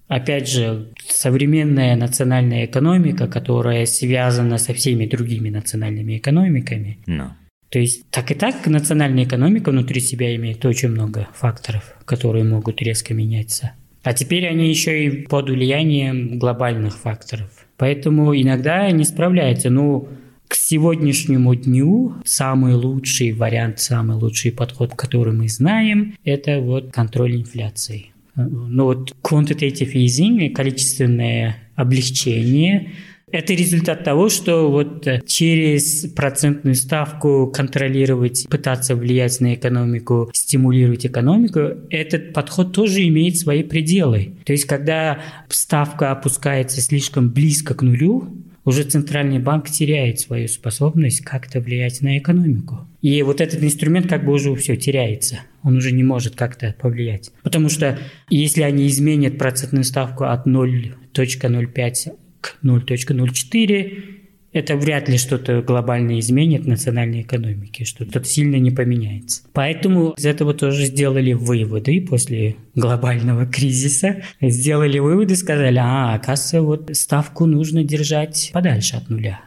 Опять 0.09 0.49
же, 0.49 0.89
современная 1.07 1.95
национальная 1.95 2.65
экономика, 2.65 3.29
которая 3.29 3.85
связана 3.87 4.59
со 4.59 4.73
всеми 4.73 5.07
другими 5.07 5.51
национальными 5.51 6.17
экономиками. 6.17 6.99
No. 7.07 7.29
То 7.69 7.79
есть 7.79 8.09
так 8.11 8.31
и 8.31 8.35
так 8.35 8.67
национальная 8.67 9.25
экономика 9.25 9.71
внутри 9.71 10.01
себя 10.01 10.35
имеет 10.37 10.65
очень 10.65 10.89
много 10.89 11.29
факторов, 11.35 11.95
которые 12.07 12.45
могут 12.45 12.81
резко 12.81 13.13
меняться. 13.13 13.73
А 14.03 14.15
теперь 14.15 14.47
они 14.47 14.71
еще 14.71 15.05
и 15.05 15.27
под 15.27 15.51
влиянием 15.51 16.39
глобальных 16.39 16.97
факторов. 16.97 17.51
Поэтому 17.77 18.35
иногда 18.35 18.91
не 18.91 19.05
справляются. 19.05 19.69
Ну, 19.69 20.09
к 20.49 20.55
сегодняшнему 20.55 21.55
дню 21.55 22.15
самый 22.25 22.73
лучший 22.73 23.33
вариант, 23.33 23.81
самый 23.81 24.17
лучший 24.17 24.51
подход, 24.51 24.95
который 24.95 25.35
мы 25.35 25.49
знаем, 25.49 26.17
это 26.25 26.61
вот 26.61 26.91
контроль 26.91 27.37
инфляции. 27.37 28.13
Ну 28.39 28.85
вот 28.85 29.17
quantitative 29.23 29.93
easing, 29.95 30.51
количественное 30.51 31.57
облегчение, 31.75 32.93
это 33.31 33.53
результат 33.53 34.05
того, 34.05 34.29
что 34.31 34.71
вот 34.71 35.07
через 35.27 36.07
процентную 36.13 36.75
ставку 36.75 37.51
контролировать, 37.55 38.47
пытаться 38.49 38.95
влиять 38.95 39.41
на 39.41 39.55
экономику, 39.55 40.31
стимулировать 40.33 41.05
экономику, 41.05 41.61
этот 41.91 42.33
подход 42.33 42.73
тоже 42.73 43.07
имеет 43.09 43.37
свои 43.37 43.63
пределы. 43.63 44.35
То 44.45 44.53
есть, 44.53 44.65
когда 44.65 45.21
ставка 45.49 46.11
опускается 46.11 46.81
слишком 46.81 47.31
близко 47.31 47.75
к 47.75 47.83
нулю, 47.83 48.29
уже 48.69 48.85
центральный 48.85 49.39
банк 49.39 49.71
теряет 49.71 50.21
свою 50.21 50.47
способность 50.47 51.23
как-то 51.23 51.61
влиять 51.61 52.03
на 52.03 52.19
экономику. 52.19 52.87
И 53.01 53.23
вот 53.23 53.41
этот 53.41 53.63
инструмент 53.63 54.09
как 54.09 54.27
бы 54.27 54.33
уже 54.33 54.55
все 54.57 54.77
теряется. 54.77 55.41
Он 55.63 55.77
уже 55.77 55.91
не 55.91 56.05
может 56.05 56.37
как-то 56.37 56.75
повлиять. 56.79 57.33
Потому 57.43 57.71
что 57.71 57.99
если 58.29 58.63
они 58.63 58.87
изменят 58.89 59.39
процентную 59.39 59.85
ставку 59.85 60.25
от 60.25 60.47
0.05 60.47 62.13
к 62.41 62.59
0.04, 62.63 64.18
это 64.59 64.77
вряд 64.77 65.09
ли 65.09 65.19
что-то 65.19 65.63
глобально 65.63 66.19
изменит 66.19 66.65
в 66.65 66.69
национальной 66.69 67.23
экономике, 67.23 67.85
что-то 67.85 68.23
сильно 68.25 68.57
не 68.57 68.71
поменяется. 68.71 69.43
Поэтому 69.53 70.11
из 70.17 70.27
этого 70.27 70.55
тоже 70.55 70.87
сделали 70.87 71.33
выводы 71.33 72.01
после 72.01 72.57
глобального 72.75 73.47
кризиса. 73.47 74.23
Сделали 74.41 74.99
выводы, 74.99 75.37
сказали, 75.37 75.79
а, 75.79 76.15
оказывается, 76.15 76.63
вот 76.63 76.91
ставку 76.97 77.47
нужно 77.47 77.85
держать 77.85 78.51
подальше 78.53 78.97
от 78.97 79.09
нуля 79.09 79.41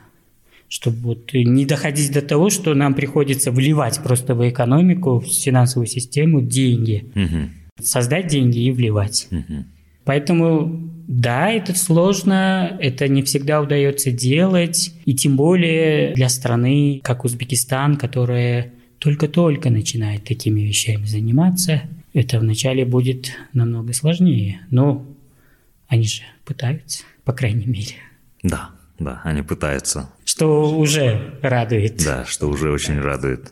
чтобы 0.72 0.98
вот 1.00 1.34
не 1.34 1.66
доходить 1.66 2.14
до 2.14 2.22
того, 2.22 2.50
что 2.50 2.74
нам 2.74 2.94
приходится 2.94 3.52
вливать 3.52 4.00
просто 4.02 4.36
в 4.36 4.50
экономику, 4.50 5.20
в 5.20 5.26
финансовую 5.26 5.86
систему 5.86 6.42
деньги. 6.42 7.12
Угу. 7.14 7.84
Создать 7.84 8.28
деньги 8.28 8.60
и 8.60 8.72
вливать. 8.72 9.28
Угу. 9.32 9.66
Поэтому 10.06 10.91
да, 11.12 11.52
это 11.52 11.78
сложно, 11.78 12.78
это 12.80 13.10
не 13.10 13.22
всегда 13.22 13.60
удается 13.60 14.12
делать, 14.14 14.94
и 15.04 15.14
тем 15.14 15.36
более 15.36 16.14
для 16.14 16.30
страны, 16.30 17.02
как 17.04 17.26
Узбекистан, 17.26 17.98
которая 17.98 18.72
только-только 18.98 19.70
начинает 19.70 20.24
такими 20.24 20.62
вещами 20.62 21.04
заниматься, 21.04 21.82
это 22.14 22.40
вначале 22.40 22.86
будет 22.86 23.34
намного 23.52 23.92
сложнее. 23.92 24.62
Но 24.70 25.06
они 25.90 26.06
же 26.06 26.22
пытаются, 26.46 27.04
по 27.26 27.34
крайней 27.34 27.66
мере. 27.66 27.96
Да, 28.42 28.70
да, 28.98 29.20
они 29.26 29.42
пытаются. 29.42 30.10
Что 30.24 30.74
уже 30.74 31.38
радует. 31.42 31.98
Да, 32.06 32.24
что 32.24 32.48
уже 32.48 32.72
очень 32.72 33.02
радует. 33.02 33.52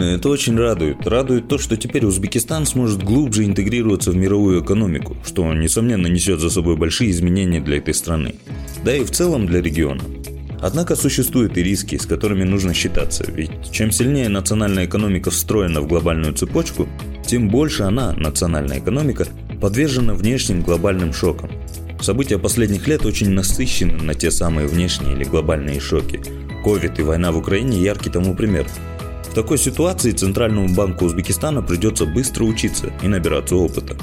Действительно, 0.00 0.18
это 0.18 0.28
очень 0.30 0.56
радует. 0.56 1.06
Радует 1.06 1.48
то, 1.48 1.58
что 1.58 1.76
теперь 1.76 2.06
Узбекистан 2.06 2.64
сможет 2.64 3.02
глубже 3.02 3.44
интегрироваться 3.44 4.10
в 4.10 4.16
мировую 4.16 4.64
экономику, 4.64 5.16
что, 5.26 5.52
несомненно, 5.52 6.06
несет 6.06 6.40
за 6.40 6.48
собой 6.48 6.76
большие 6.76 7.10
изменения 7.10 7.60
для 7.60 7.76
этой 7.76 7.92
страны. 7.92 8.34
Да 8.82 8.96
и 8.96 9.04
в 9.04 9.10
целом 9.10 9.46
для 9.46 9.60
региона. 9.60 10.02
Однако 10.62 10.96
существуют 10.96 11.58
и 11.58 11.62
риски, 11.62 11.96
с 11.96 12.06
которыми 12.06 12.44
нужно 12.44 12.72
считаться, 12.72 13.24
ведь 13.30 13.50
чем 13.70 13.90
сильнее 13.90 14.28
национальная 14.28 14.86
экономика 14.86 15.30
встроена 15.30 15.80
в 15.80 15.86
глобальную 15.86 16.34
цепочку, 16.34 16.88
тем 17.26 17.48
больше 17.48 17.82
она, 17.82 18.12
национальная 18.12 18.78
экономика, 18.78 19.26
подвержена 19.60 20.14
внешним 20.14 20.62
глобальным 20.62 21.12
шокам. 21.12 21.50
События 22.00 22.38
последних 22.38 22.88
лет 22.88 23.04
очень 23.04 23.30
насыщены 23.30 24.02
на 24.02 24.14
те 24.14 24.30
самые 24.30 24.66
внешние 24.66 25.14
или 25.14 25.24
глобальные 25.24 25.80
шоки. 25.80 26.20
Ковид 26.64 26.98
и 26.98 27.02
война 27.02 27.32
в 27.32 27.38
Украине– 27.38 27.78
яркий 27.82 28.10
тому 28.10 28.34
пример– 28.34 28.66
в 29.30 29.34
такой 29.34 29.58
ситуации 29.58 30.10
Центральному 30.10 30.74
банку 30.74 31.04
Узбекистана 31.04 31.62
придется 31.62 32.04
быстро 32.04 32.44
учиться 32.44 32.92
и 33.00 33.06
набираться 33.06 33.54
опыта. 33.54 33.96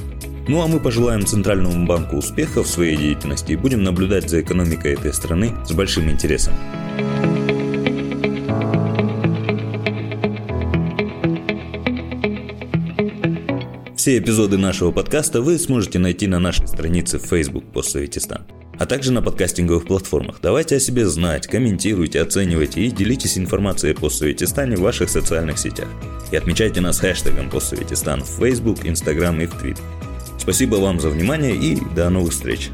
Ну 0.48 0.62
а 0.62 0.68
мы 0.68 0.80
пожелаем 0.80 1.26
Центральному 1.26 1.86
банку 1.86 2.16
успеха 2.16 2.64
в 2.64 2.68
своей 2.68 2.96
деятельности 2.96 3.52
и 3.52 3.58
будем 3.58 3.84
наблюдать 3.84 4.30
за 4.30 4.40
экономикой 4.40 4.94
этой 4.94 5.14
страны 5.14 5.54
с 5.66 5.74
большим 5.74 6.10
интересом. 6.10 6.54
Все 13.98 14.18
эпизоды 14.20 14.58
нашего 14.58 14.92
подкаста 14.92 15.42
вы 15.42 15.60
сможете 15.60 16.00
найти 16.00 16.28
на 16.28 16.40
нашей 16.40 16.68
странице 16.70 17.20
в 17.20 17.24
Facebook 17.24 17.66
«Постсоветистан» 17.74 18.46
а 18.80 18.86
также 18.86 19.12
на 19.12 19.22
подкастинговых 19.22 19.86
платформах. 19.86 20.38
Давайте 20.42 20.78
о 20.78 20.80
себе 20.80 21.06
знать, 21.08 21.48
комментируйте, 21.48 22.22
оценивайте 22.22 22.82
и 22.82 22.92
делитесь 22.92 23.38
информацией 23.38 23.94
по 23.94 24.10
Советистане 24.10 24.76
в 24.76 24.82
ваших 24.82 25.10
социальных 25.10 25.60
сетях. 25.60 25.88
И 26.32 26.36
отмечайте 26.36 26.82
нас 26.82 27.00
хэштегом 27.00 27.50
Постсоветистан 27.50 28.24
в 28.24 28.28
Facebook, 28.28 28.86
Instagram 28.86 29.42
и 29.42 29.46
в 29.46 29.54
Twitter. 29.54 29.82
Спасибо 30.38 30.76
вам 30.76 31.00
за 31.00 31.10
внимание 31.10 31.56
и 31.56 31.78
до 31.96 32.10
новых 32.10 32.32
встреч! 32.32 32.70